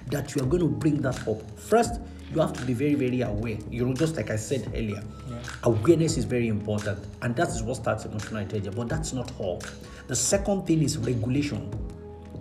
that 0.08 0.34
you 0.34 0.42
are 0.42 0.46
going 0.46 0.62
to 0.62 0.68
bring 0.68 1.00
that 1.02 1.26
up. 1.26 1.58
First, 1.58 2.00
you 2.32 2.40
have 2.40 2.52
to 2.52 2.64
be 2.64 2.74
very, 2.74 2.94
very 2.94 3.22
aware. 3.22 3.56
You 3.70 3.86
know, 3.86 3.94
just 3.94 4.16
like 4.16 4.30
I 4.30 4.36
said 4.36 4.70
earlier, 4.74 5.02
yeah. 5.28 5.38
awareness 5.64 6.16
is 6.16 6.24
very 6.24 6.48
important, 6.48 6.98
and 7.22 7.34
that 7.36 7.48
is 7.48 7.62
what 7.62 7.76
starts 7.76 8.04
emotional 8.04 8.42
intelligence. 8.42 8.76
But 8.76 8.88
that's 8.88 9.12
not 9.12 9.32
all. 9.38 9.62
The 10.06 10.16
second 10.16 10.66
thing 10.66 10.82
is 10.82 10.98
regulation. 10.98 11.72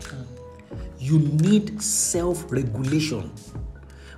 Hmm. 0.06 0.33
You 1.04 1.20
need 1.20 1.82
self 1.82 2.50
regulation. 2.50 3.30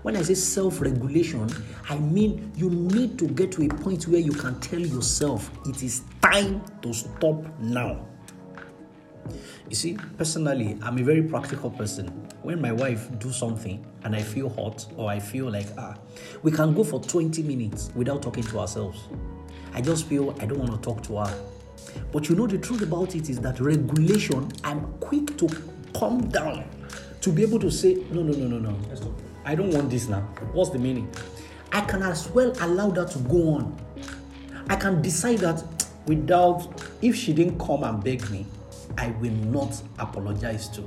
When 0.03 0.15
I 0.15 0.21
say 0.21 0.35
self 0.35 0.81
regulation, 0.81 1.49
I 1.89 1.97
mean 1.97 2.51
you 2.55 2.69
need 2.69 3.17
to 3.17 3.27
get 3.27 3.51
to 3.53 3.65
a 3.65 3.69
point 3.69 4.07
where 4.07 4.19
you 4.19 4.31
can 4.31 4.59
tell 4.59 4.79
yourself 4.79 5.49
it 5.65 5.81
is 5.81 6.03
time 6.21 6.61
to 6.83 6.93
stop 6.93 7.43
now. 7.59 8.05
You 9.67 9.75
see, 9.75 9.97
personally, 10.15 10.77
I'm 10.83 10.99
a 10.99 11.03
very 11.03 11.23
practical 11.23 11.71
person. 11.71 12.09
When 12.43 12.61
my 12.61 12.71
wife 12.71 13.09
do 13.17 13.31
something 13.31 13.83
and 14.03 14.15
I 14.15 14.21
feel 14.21 14.49
hot 14.49 14.85
or 14.95 15.09
I 15.09 15.17
feel 15.17 15.51
like 15.51 15.69
ah, 15.79 15.95
we 16.43 16.51
can 16.51 16.75
go 16.75 16.83
for 16.83 17.01
20 17.01 17.41
minutes 17.41 17.89
without 17.95 18.21
talking 18.21 18.43
to 18.43 18.59
ourselves. 18.59 19.07
I 19.73 19.81
just 19.81 20.05
feel 20.05 20.35
I 20.39 20.45
don't 20.45 20.59
want 20.59 20.71
to 20.71 20.77
talk 20.77 21.01
to 21.05 21.17
her. 21.17 21.45
But 22.11 22.29
you 22.29 22.35
know 22.35 22.45
the 22.45 22.59
truth 22.59 22.83
about 22.83 23.15
it 23.15 23.27
is 23.27 23.39
that 23.39 23.59
regulation, 23.59 24.51
I'm 24.63 24.85
quick 24.99 25.35
to 25.39 25.49
calm 25.95 26.29
down 26.29 26.69
to 27.25 27.31
be 27.31 27.41
able 27.41 27.57
to 27.57 27.71
say 27.71 27.95
no, 28.11 28.21
no, 28.21 28.33
no, 28.33 28.59
no, 28.59 28.69
no. 28.69 29.15
I 29.45 29.55
don't 29.55 29.71
want 29.71 29.89
this 29.89 30.07
now. 30.07 30.21
What's 30.53 30.69
the 30.69 30.77
meaning? 30.77 31.11
I 31.71 31.81
can 31.81 32.03
as 32.03 32.29
well 32.29 32.53
allow 32.61 32.91
that 32.91 33.09
to 33.11 33.19
go 33.19 33.55
on. 33.55 33.75
I 34.69 34.75
can 34.75 35.01
decide 35.01 35.39
that 35.39 35.63
without, 36.05 36.67
if 37.01 37.15
she 37.15 37.33
didn't 37.33 37.57
come 37.57 37.83
and 37.83 38.03
beg 38.03 38.29
me, 38.29 38.45
I 38.95 39.07
will 39.19 39.31
not 39.31 39.81
apologize 39.97 40.69
to. 40.69 40.83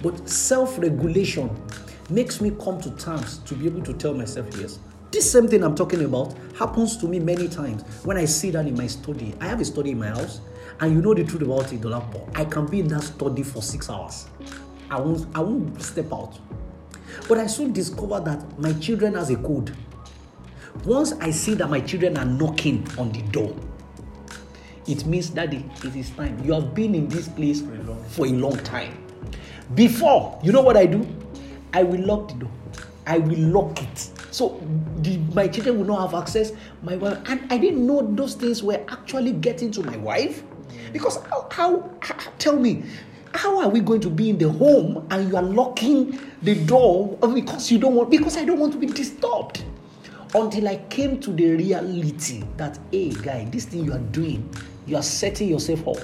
But 0.00 0.28
self 0.28 0.78
regulation 0.78 1.50
makes 2.08 2.40
me 2.40 2.52
come 2.52 2.80
to 2.80 2.90
terms 2.92 3.38
to 3.38 3.56
be 3.56 3.66
able 3.66 3.82
to 3.82 3.94
tell 3.94 4.14
myself, 4.14 4.46
yes, 4.60 4.78
this 5.10 5.30
same 5.30 5.48
thing 5.48 5.64
I'm 5.64 5.74
talking 5.74 6.04
about 6.04 6.36
happens 6.56 6.96
to 6.98 7.08
me 7.08 7.18
many 7.18 7.48
times 7.48 7.82
when 8.04 8.16
I 8.16 8.26
see 8.26 8.50
that 8.52 8.64
in 8.64 8.76
my 8.76 8.86
study. 8.86 9.34
I 9.40 9.46
have 9.48 9.60
a 9.60 9.64
study 9.64 9.90
in 9.90 9.98
my 9.98 10.10
house, 10.10 10.40
and 10.78 10.92
you 10.94 11.02
know 11.02 11.14
the 11.14 11.24
truth 11.24 11.42
about 11.42 11.72
it, 11.72 11.80
Dolapo. 11.80 12.30
I 12.38 12.44
can 12.44 12.66
be 12.66 12.78
in 12.78 12.86
that 12.88 13.02
study 13.02 13.42
for 13.42 13.60
six 13.60 13.90
hours. 13.90 14.28
I 14.90 15.00
won't, 15.00 15.26
I 15.36 15.40
won't 15.40 15.80
step 15.80 16.12
out. 16.12 16.38
But 17.28 17.38
I 17.38 17.46
soon 17.46 17.72
discovered 17.72 18.24
that 18.24 18.58
my 18.58 18.72
children 18.74 19.14
has 19.14 19.30
a 19.30 19.36
code. 19.36 19.74
Once 20.84 21.12
I 21.14 21.30
see 21.30 21.54
that 21.54 21.68
my 21.68 21.80
children 21.80 22.16
are 22.16 22.24
knocking 22.24 22.86
on 22.98 23.12
the 23.12 23.22
door, 23.22 23.54
it 24.86 25.06
means, 25.06 25.30
Daddy, 25.30 25.64
it 25.84 25.94
is 25.94 26.10
time. 26.10 26.42
You 26.44 26.54
have 26.54 26.74
been 26.74 26.94
in 26.94 27.08
this 27.08 27.28
place 27.28 27.60
for 27.60 27.74
a 27.74 27.82
long, 27.82 28.04
for 28.04 28.26
a 28.26 28.30
long 28.30 28.56
time. 28.58 28.96
Before, 29.74 30.40
you 30.42 30.52
know 30.52 30.62
what 30.62 30.76
I 30.76 30.86
do? 30.86 31.06
I 31.72 31.84
will 31.84 32.00
lock 32.00 32.28
the 32.28 32.34
door. 32.34 32.50
I 33.06 33.18
will 33.18 33.38
lock 33.38 33.82
it. 33.82 33.98
So 34.30 34.60
the, 34.98 35.18
my 35.34 35.46
children 35.48 35.78
will 35.78 35.86
not 35.86 36.10
have 36.10 36.20
access. 36.20 36.52
My 36.82 36.96
wife, 36.96 37.18
and 37.26 37.52
I 37.52 37.58
didn't 37.58 37.86
know 37.86 38.02
those 38.02 38.34
things 38.34 38.62
were 38.62 38.84
actually 38.88 39.32
getting 39.32 39.70
to 39.72 39.82
my 39.82 39.96
wife. 39.96 40.42
Because 40.92 41.22
how, 41.26 41.48
how, 41.50 41.90
how 42.00 42.16
tell 42.38 42.56
me, 42.56 42.84
how 43.34 43.60
are 43.60 43.68
we 43.68 43.80
going 43.80 44.00
to 44.00 44.10
be 44.10 44.30
in 44.30 44.38
the 44.38 44.50
home 44.50 45.06
and 45.10 45.28
you 45.28 45.36
are 45.36 45.42
locking 45.42 46.18
the 46.42 46.54
door 46.64 47.16
because 47.32 47.70
you 47.70 47.78
don't 47.78 47.94
want 47.94 48.10
because 48.10 48.36
I 48.36 48.44
don't 48.44 48.58
want 48.58 48.72
to 48.72 48.78
be 48.78 48.86
disturbed? 48.86 49.64
Until 50.34 50.68
I 50.68 50.76
came 50.88 51.18
to 51.20 51.32
the 51.32 51.56
reality 51.56 52.44
that, 52.56 52.78
hey, 52.92 53.10
guy, 53.10 53.46
this 53.46 53.64
thing 53.64 53.84
you 53.84 53.92
are 53.92 53.98
doing, 53.98 54.48
you 54.86 54.96
are 54.96 55.02
setting 55.02 55.48
yourself 55.48 55.88
up. 55.88 55.96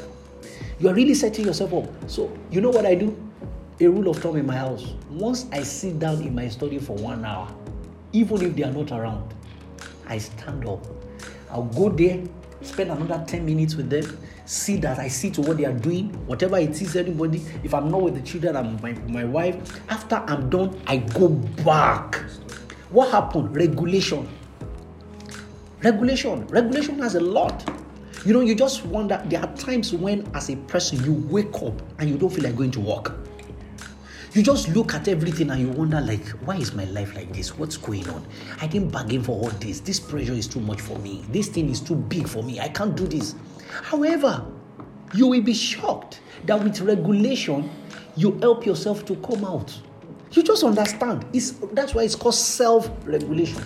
You 0.81 0.89
are 0.89 0.95
really 0.95 1.15
setting 1.15 1.45
yourself 1.45 1.73
up. 1.73 2.11
So, 2.11 2.37
you 2.51 2.61
know 2.61 2.71
what 2.71 2.87
I 2.87 2.97
do? 2.97 3.17
A 3.81 3.87
rule 3.87 4.09
of 4.09 4.19
thumb 4.19 4.37
in 4.37 4.47
my 4.47 4.57
house. 4.57 4.95
Once 5.11 5.47
I 5.53 5.63
sit 5.63 5.99
down 5.99 6.23
in 6.23 6.35
my 6.35 6.49
study 6.49 6.79
for 6.79 6.97
one 6.97 7.25
hour, 7.25 7.49
even 8.13 8.43
if 8.43 8.57
they 8.57 8.65
are 8.65 8.73
not 8.73 8.91
around, 8.91 9.33
I 10.09 10.19
stand 10.19 10.67
up. 10.67 10.85
I'll 11.51 11.65
go 11.65 11.89
there, 11.89 12.23
spend 12.63 12.91
another 12.91 13.25
10 13.27 13.47
minutes 13.47 13.77
with 13.77 13.91
them, 13.91 14.19
see 14.47 14.77
that 14.79 14.99
I 14.99 15.09
see 15.09 15.31
to 15.33 15.43
what 15.43 15.59
they 15.59 15.65
are 15.65 15.73
doing, 15.73 16.09
whatever 16.27 16.57
it 16.59 16.81
is, 16.81 16.97
anybody. 16.97 17.45
If 17.63 17.75
I'm 17.75 17.91
not 17.91 18.01
with 18.03 18.15
the 18.15 18.23
children 18.23 18.57
and 18.57 18.81
my, 18.83 18.93
my 19.09 19.25
wife, 19.25 19.81
after 19.91 20.17
I'm 20.17 20.49
done, 20.49 20.81
I 20.87 20.99
go 20.99 21.29
back. 21.29 22.17
What 22.91 23.11
happened? 23.11 23.55
Regulation. 23.55 24.29
Regulation. 25.83 26.47
Regulation 26.47 26.99
has 27.01 27.17
a 27.17 27.21
lot. 27.21 27.69
You 28.25 28.33
know, 28.33 28.41
you 28.41 28.55
just 28.55 28.85
wonder. 28.87 29.23
There 29.27 29.41
are 29.41 29.55
times 29.57 29.93
when, 29.93 30.29
as 30.35 30.49
a 30.49 30.57
person, 30.57 31.05
you 31.05 31.13
wake 31.29 31.55
up 31.63 31.83
and 31.99 32.09
you 32.09 32.17
don't 32.17 32.31
feel 32.31 32.45
like 32.45 32.57
going 32.57 32.71
to 32.73 32.81
work. 32.81 33.15
You 34.33 34.43
just 34.43 34.69
look 34.69 34.95
at 34.95 35.09
everything 35.09 35.51
and 35.51 35.61
you 35.61 35.69
wonder, 35.69 36.01
like, 36.01 36.27
why 36.45 36.57
is 36.57 36.75
my 36.75 36.85
life 36.87 37.15
like 37.15 37.33
this? 37.33 37.57
What's 37.57 37.77
going 37.77 38.09
on? 38.11 38.27
I 38.61 38.67
didn't 38.67 38.93
bargain 38.93 39.23
for 39.23 39.33
all 39.33 39.51
this. 39.51 39.81
This 39.81 39.99
pressure 39.99 40.33
is 40.33 40.47
too 40.47 40.61
much 40.61 40.81
for 40.81 40.99
me. 40.99 41.25
This 41.31 41.49
thing 41.49 41.71
is 41.71 41.81
too 41.81 41.95
big 41.95 42.29
for 42.29 42.43
me. 42.43 42.61
I 42.61 42.69
can't 42.69 42.95
do 42.95 43.07
this. 43.07 43.35
However, 43.69 44.45
you 45.15 45.27
will 45.29 45.43
be 45.43 45.55
shocked 45.55 46.21
that 46.45 46.63
with 46.63 46.81
regulation, 46.81 47.71
you 48.17 48.39
help 48.39 48.67
yourself 48.67 49.05
to 49.07 49.17
come 49.17 49.45
out. 49.45 49.79
You 50.33 50.43
just 50.43 50.65
understand. 50.65 51.25
It's, 51.33 51.53
that's 51.73 51.95
why 51.95 52.03
it's 52.03 52.15
called 52.15 52.35
self 52.35 52.91
regulation. 53.05 53.63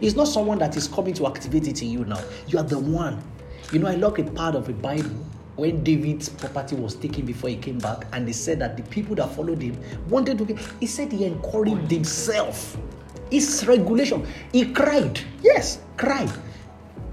It's 0.00 0.16
not 0.16 0.28
someone 0.28 0.58
that 0.58 0.76
is 0.76 0.88
coming 0.88 1.14
to 1.14 1.26
activate 1.26 1.66
it 1.68 1.82
in 1.82 1.90
you 1.90 2.04
now. 2.04 2.20
You 2.48 2.58
are 2.58 2.64
the 2.64 2.78
one. 2.78 3.22
You 3.72 3.78
know, 3.78 3.86
I 3.86 3.94
look 3.94 4.18
a 4.18 4.24
part 4.24 4.54
of 4.54 4.66
the 4.66 4.72
Bible 4.72 5.10
when 5.56 5.82
David's 5.84 6.28
property 6.28 6.76
was 6.76 6.96
taken 6.96 7.24
before 7.24 7.48
he 7.48 7.56
came 7.56 7.78
back, 7.78 8.06
and 8.12 8.26
they 8.26 8.32
said 8.32 8.58
that 8.58 8.76
the 8.76 8.82
people 8.84 9.14
that 9.16 9.34
followed 9.34 9.62
him 9.62 9.80
wanted 10.08 10.38
to. 10.38 10.58
He 10.80 10.86
said 10.86 11.12
he 11.12 11.24
encouraged 11.24 11.90
himself. 11.90 12.76
It's 13.30 13.64
regulation. 13.64 14.26
He 14.52 14.72
cried. 14.72 15.20
Yes, 15.42 15.80
cried 15.96 16.30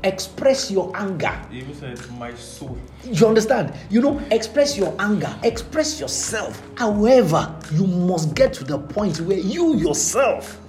express 0.03 0.71
your 0.71 0.91
anger. 0.95 1.39
He 1.49 1.59
even 1.59 1.75
said, 1.75 1.99
My 2.17 2.33
soul. 2.35 2.77
You 3.03 3.27
understand? 3.27 3.73
You 3.89 4.01
know, 4.01 4.19
express 4.31 4.77
your 4.77 4.95
anger, 4.99 5.33
express 5.43 5.99
yourself. 5.99 6.61
However, 6.75 7.55
you 7.71 7.87
must 7.87 8.33
get 8.35 8.53
to 8.53 8.63
the 8.63 8.79
point 8.79 9.19
where 9.21 9.37
you 9.37 9.75
yourself, 9.75 10.59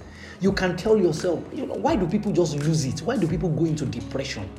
you 0.41 0.51
can 0.51 0.75
tell 0.75 0.97
yourself, 0.97 1.43
you 1.53 1.65
know, 1.65 1.75
why 1.75 1.95
do 1.95 2.07
people 2.07 2.31
just 2.31 2.57
lose 2.57 2.85
it? 2.85 2.99
Why 3.01 3.17
do 3.17 3.27
people 3.27 3.49
go 3.49 3.65
into 3.65 3.85
depression? 3.85 4.49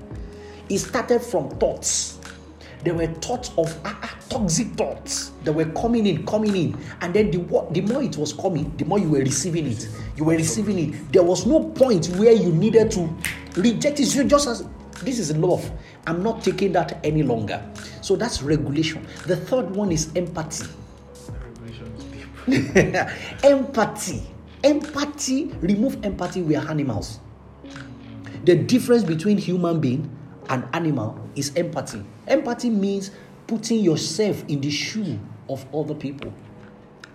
It 0.69 0.79
started 0.79 1.21
from 1.21 1.51
thoughts. 1.59 2.19
There 2.85 2.95
were 2.95 3.07
thoughts 3.07 3.51
of 3.57 3.75
ah, 3.85 3.99
ah, 4.03 4.19
toxic 4.29 4.69
thoughts 4.75 5.31
that 5.45 5.53
were 5.53 5.65
coming 5.73 6.07
in, 6.07 6.27
coming 6.27 6.55
in. 6.55 6.79
And 7.01 7.15
then 7.15 7.31
the, 7.31 7.39
the 7.71 7.81
more 7.81 8.03
it 8.03 8.17
was 8.19 8.33
coming, 8.35 8.77
the 8.77 8.85
more 8.85 8.99
you 8.99 9.09
were 9.09 9.21
receiving 9.21 9.67
it. 9.67 9.89
You 10.17 10.25
were 10.25 10.35
receiving 10.37 10.79
it. 10.79 11.13
There 11.13 11.23
was 11.23 11.47
no 11.47 11.65
point 11.71 12.07
where 12.17 12.33
you 12.33 12.53
needed 12.53 12.91
to 12.93 13.09
reject 13.57 14.01
it. 14.01 14.15
You 14.15 14.25
just 14.25 14.47
as 14.47 14.67
this 15.03 15.19
is 15.19 15.35
love. 15.37 15.71
I'm 16.07 16.23
not 16.23 16.45
taking 16.45 16.73
that 16.73 17.01
any 17.05 17.23
longer. 17.23 17.65
So 18.03 18.17
that's 18.17 18.43
regulation. 18.43 19.07
The 19.27 19.37
third 19.37 19.71
one 19.71 19.91
is 19.91 20.11
empathy. 20.15 20.67
empathy. 23.43 24.23
Empathy. 24.63 25.45
Remove 25.61 26.05
empathy. 26.05 26.43
We 26.43 26.57
are 26.57 26.69
animals. 26.69 27.21
The 28.45 28.57
difference 28.57 29.05
between 29.05 29.39
human 29.39 29.81
being 29.81 30.11
and 30.51 30.65
animal 30.75 31.19
is 31.35 31.53
empathy. 31.57 32.05
Empathy 32.27 32.71
means 32.71 33.11
putting 33.47 33.81
yourself 33.81 34.45
in 34.49 34.61
the 34.61 34.71
shoe 34.71 35.19
of 35.49 35.67
other 35.75 35.95
people. 35.95 36.33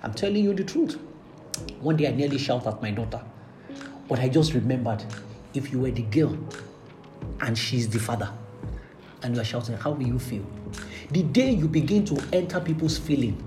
I'm 0.03 0.13
telling 0.13 0.43
you 0.43 0.53
the 0.53 0.63
truth. 0.63 0.99
One 1.81 1.97
day 1.97 2.07
I 2.07 2.11
nearly 2.11 2.37
shouted 2.37 2.69
at 2.69 2.81
my 2.81 2.91
daughter, 2.91 3.21
but 4.07 4.19
I 4.19 4.29
just 4.29 4.53
remembered 4.53 5.03
if 5.53 5.71
you 5.71 5.79
were 5.79 5.91
the 5.91 6.03
girl 6.03 6.37
and 7.41 7.57
she's 7.57 7.89
the 7.89 7.99
father, 7.99 8.31
and 9.23 9.35
you 9.35 9.41
are 9.41 9.45
shouting, 9.45 9.75
how 9.75 9.91
will 9.91 10.07
you 10.07 10.19
feel? 10.19 10.45
The 11.11 11.23
day 11.23 11.51
you 11.51 11.67
begin 11.67 12.05
to 12.05 12.21
enter 12.31 12.59
people's 12.59 12.97
feeling 12.97 13.43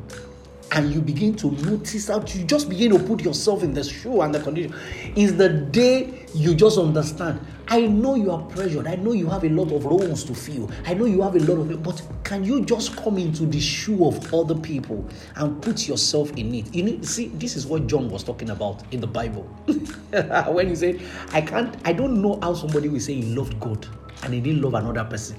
and 0.72 0.92
you 0.92 1.00
begin 1.00 1.34
to 1.36 1.50
notice 1.50 2.08
how 2.08 2.20
you 2.20 2.44
just 2.44 2.68
begin 2.68 2.92
to 2.92 2.98
put 2.98 3.22
yourself 3.22 3.62
in 3.62 3.74
the 3.74 3.84
shoe 3.84 4.22
and 4.22 4.34
the 4.34 4.40
condition. 4.40 4.74
Is 5.16 5.36
the 5.36 5.48
day 5.48 6.26
you 6.34 6.54
just 6.54 6.78
understand. 6.78 7.40
I 7.68 7.82
know 7.82 8.16
you 8.16 8.30
are 8.30 8.42
pressured. 8.42 8.86
I 8.86 8.96
know 8.96 9.12
you 9.12 9.28
have 9.28 9.44
a 9.44 9.48
lot 9.48 9.70
of 9.70 9.84
roles 9.84 10.24
to 10.24 10.34
fill. 10.34 10.70
I 10.86 10.94
know 10.94 11.04
you 11.04 11.22
have 11.22 11.36
a 11.36 11.40
lot 11.40 11.58
of 11.58 11.82
but 11.82 12.02
can 12.24 12.44
you 12.44 12.64
just 12.64 12.96
come 12.96 13.18
into 13.18 13.44
the 13.46 13.60
shoe 13.60 14.06
of 14.06 14.32
other 14.34 14.54
people 14.54 15.06
and 15.36 15.60
put 15.62 15.86
yourself 15.86 16.30
in 16.32 16.54
it? 16.54 16.74
You 16.74 16.82
know 16.84 17.02
see 17.02 17.28
this 17.28 17.56
is 17.56 17.66
what 17.66 17.86
john 17.86 18.08
was 18.08 18.22
talking 18.24 18.50
about 18.50 18.82
in 18.92 19.00
the 19.00 19.06
bible. 19.06 19.44
When 20.52 20.68
he 20.68 20.76
said 20.76 21.00
i 21.32 21.40
can't 21.40 21.74
i 21.84 21.92
don't 21.92 22.20
know 22.20 22.38
how 22.42 22.54
somebody 22.54 22.88
will 22.88 23.00
say 23.00 23.14
he 23.14 23.34
loved 23.34 23.58
god 23.60 23.86
and 24.22 24.34
he 24.34 24.40
didn't 24.40 24.62
love 24.62 24.74
another 24.74 25.04
person 25.04 25.36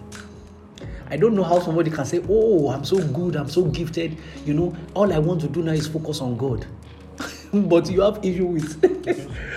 I 1.14 1.16
don't 1.16 1.36
know 1.36 1.44
how 1.44 1.60
somebody 1.60 1.92
can 1.92 2.06
say, 2.06 2.24
Oh, 2.28 2.70
I'm 2.72 2.84
so 2.84 2.98
good, 3.10 3.36
I'm 3.36 3.48
so 3.48 3.66
gifted. 3.66 4.18
You 4.48 4.56
know, 4.56 4.76
all 4.96 5.14
I 5.14 5.20
want 5.20 5.42
to 5.42 5.48
do 5.48 5.62
now 5.62 5.74
is 5.74 5.88
focus 5.88 6.22
on 6.22 6.38
God. 6.38 6.66
but 7.54 7.88
you 7.92 8.02
have 8.02 8.18
issue 8.26 8.48
with 8.48 8.82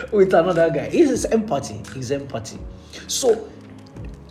with 0.12 0.34
another 0.34 0.68
guy. 0.68 0.88
It 0.88 0.94
is 1.08 1.24
empathy. 1.24 1.80
It's 1.98 2.10
empathy. 2.10 2.58
So 3.06 3.48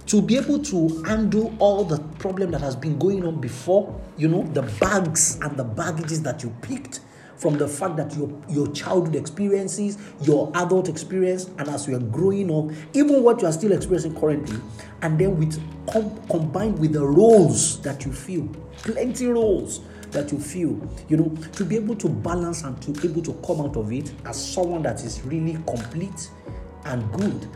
to 0.06 0.22
be 0.22 0.38
able 0.38 0.60
to 0.66 1.04
undo 1.08 1.52
all 1.58 1.84
the 1.84 1.98
problem 2.20 2.52
that 2.52 2.62
has 2.62 2.76
been 2.76 3.00
going 3.00 3.26
on 3.26 3.42
before, 3.42 4.00
you 4.18 4.28
know, 4.28 4.44
the 4.44 4.62
bags 4.80 5.40
and 5.42 5.58
the 5.58 5.64
baggages 5.64 6.22
that 6.22 6.44
you 6.44 6.54
picked 6.62 7.00
from 7.38 7.58
the 7.58 7.68
fact 7.68 7.98
that 7.98 8.16
your, 8.16 8.30
your 8.50 8.68
childhood 8.72 9.16
experiences, 9.16 9.98
your 10.22 10.52
adult 10.56 10.90
experience, 10.90 11.50
and 11.58 11.68
as 11.70 11.88
you 11.88 11.96
are 11.96 12.00
growing 12.00 12.52
up, 12.52 12.76
even 12.94 13.24
what 13.24 13.42
you 13.42 13.48
are 13.48 13.52
still 13.52 13.72
experiencing 13.72 14.16
currently, 14.20 14.60
and 15.02 15.20
then 15.20 15.38
with 15.38 15.62
com- 15.92 16.18
combined 16.28 16.80
with 16.80 16.94
the 16.94 17.06
roles 17.06 17.82
that 17.82 18.06
you 18.06 18.12
feel, 18.12 18.48
plenty 18.78 19.28
roles 19.28 19.82
that 20.12 20.32
you 20.32 20.40
feel, 20.40 20.80
you 21.10 21.18
know, 21.18 21.30
to 21.52 21.66
be 21.66 21.76
able 21.76 21.96
to 21.96 22.08
balance 22.08 22.64
and 22.64 22.82
to 22.82 22.92
be 22.92 23.10
able 23.10 23.22
to 23.22 23.34
come 23.46 23.62
out 23.62 23.76
of 23.76 23.92
it 23.92 24.12
as 24.26 24.54
someone 24.54 24.82
that 24.82 25.04
is 25.04 25.22
really 25.24 25.54
complete 25.68 26.30
and 26.86 27.12
good 27.14 27.48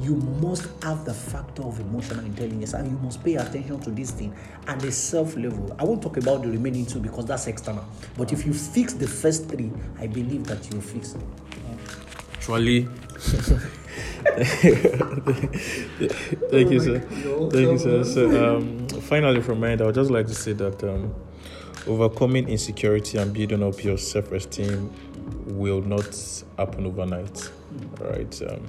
you 0.00 0.16
must 0.16 0.68
have 0.82 1.04
the 1.04 1.14
factor 1.14 1.62
of 1.62 1.78
emotional 1.80 2.24
intelligence 2.24 2.74
and 2.74 2.90
you 2.90 2.98
must 2.98 3.22
pay 3.22 3.34
attention 3.36 3.80
to 3.80 3.90
this 3.90 4.10
thing 4.10 4.34
at 4.66 4.80
the 4.80 4.90
self 4.90 5.36
level. 5.36 5.74
I 5.78 5.84
won't 5.84 6.02
talk 6.02 6.16
about 6.16 6.42
the 6.42 6.48
remaining 6.48 6.86
two 6.86 7.00
because 7.00 7.26
that's 7.26 7.46
external. 7.46 7.84
But 8.16 8.32
if 8.32 8.46
you 8.46 8.52
fix 8.52 8.94
the 8.94 9.06
first 9.06 9.48
three, 9.48 9.70
I 9.98 10.06
believe 10.06 10.44
that 10.44 10.70
you'll 10.70 10.82
fix 10.82 11.14
it. 11.14 11.22
Actually, 12.34 12.88
thank 16.50 16.70
you, 16.70 16.80
sir. 16.80 16.98
Thank 17.00 17.54
you, 17.54 17.78
sir. 17.78 18.04
So, 18.04 18.56
um, 18.56 18.88
finally, 18.88 19.40
from 19.40 19.60
my 19.60 19.70
end, 19.70 19.82
I 19.82 19.86
would 19.86 19.94
just 19.94 20.10
like 20.10 20.26
to 20.26 20.34
say 20.34 20.52
that 20.54 20.82
um, 20.82 21.14
overcoming 21.86 22.48
insecurity 22.48 23.18
and 23.18 23.32
building 23.32 23.62
up 23.62 23.84
your 23.84 23.98
self-esteem 23.98 24.92
will 25.46 25.82
not 25.82 26.42
happen 26.58 26.86
overnight 26.86 27.50
right 28.00 28.40
um, 28.42 28.66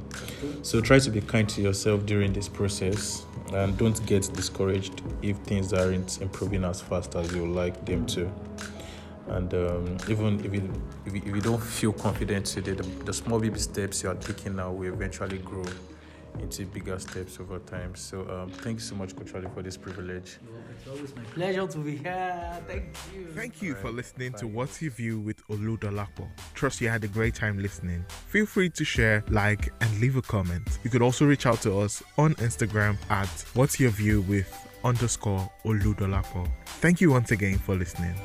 so 0.62 0.82
try 0.82 1.00
to 1.00 1.10
be 1.10 1.22
kind 1.22 1.48
to 1.50 1.62
yourself 1.62 2.06
during 2.06 2.34
this 2.34 2.48
process 2.48 3.26
and 3.54 3.78
don't 3.78 4.04
get 4.06 4.30
discouraged 4.34 5.02
if 5.22 5.38
things 5.38 5.74
aren't 5.74 6.22
improving 6.22 6.64
as 6.64 6.82
fast 6.82 7.16
as 7.16 7.34
you 7.34 7.46
like 7.46 7.86
them 7.86 8.06
to. 8.08 8.32
And 9.28 9.54
um, 9.54 9.98
even 10.10 10.44
if 10.44 10.54
you, 10.54 10.70
if 11.06 11.14
you, 11.14 11.22
if 11.26 11.36
you 11.36 11.42
don't 11.42 11.62
feel 11.62 11.94
confident 11.94 12.46
today 12.46 12.74
the, 12.74 12.84
the 13.06 13.14
small 13.14 13.40
baby 13.40 13.60
steps 13.60 14.04
you 14.04 14.10
are 14.10 14.16
taking 14.16 14.56
now 14.58 14.72
will 14.72 14.94
eventually 14.94 15.38
grow 15.38 15.64
into 16.40 16.66
bigger 16.66 17.00
steps 17.00 17.40
over 17.40 17.60
time. 17.60 17.96
So 17.96 18.22
um, 18.30 18.50
thank 18.50 18.76
you 18.76 18.84
so 18.86 18.96
much, 18.96 19.16
Coach 19.16 19.34
Ali, 19.36 19.48
for 19.54 19.62
this 19.62 19.78
privilege. 19.78 20.38
It's 20.78 20.88
always 20.88 21.16
my 21.16 21.24
pleasure 21.24 21.68
to 21.68 21.78
be 21.78 21.98
here. 21.98 22.62
Thank 22.68 22.96
you. 23.14 23.28
Thank 23.34 23.62
you 23.62 23.76
for 23.76 23.92
listening 23.92 24.34
to 24.34 24.48
What's 24.48 24.82
Your 24.82 24.92
View 24.92 25.20
with 25.20 25.46
Oludolapo. 25.48 26.28
Trust 26.54 26.82
you 26.82 26.90
had 26.90 27.04
a 27.04 27.08
great 27.08 27.36
time 27.36 27.62
listening. 27.62 28.06
Feel 28.28 28.46
free 28.46 28.70
to 28.72 28.84
share, 28.84 29.24
like, 29.30 29.72
and 29.82 30.00
leave 30.00 30.16
a 30.16 30.22
comment. 30.22 30.80
You 30.84 30.90
could 30.90 31.02
also 31.02 31.26
reach 31.26 31.46
out 31.46 31.62
to 31.62 31.80
us 31.80 32.04
on 32.18 32.36
Instagram 32.36 32.98
at 33.10 33.30
What's 33.54 33.80
Your 33.80 33.92
View 33.92 34.22
with 34.22 34.50
underscore 34.84 35.50
Oludolapo. 35.66 36.50
Thank 36.66 37.00
you 37.02 37.12
once 37.12 37.32
again 37.32 37.58
for 37.58 37.76
listening. 37.76 38.16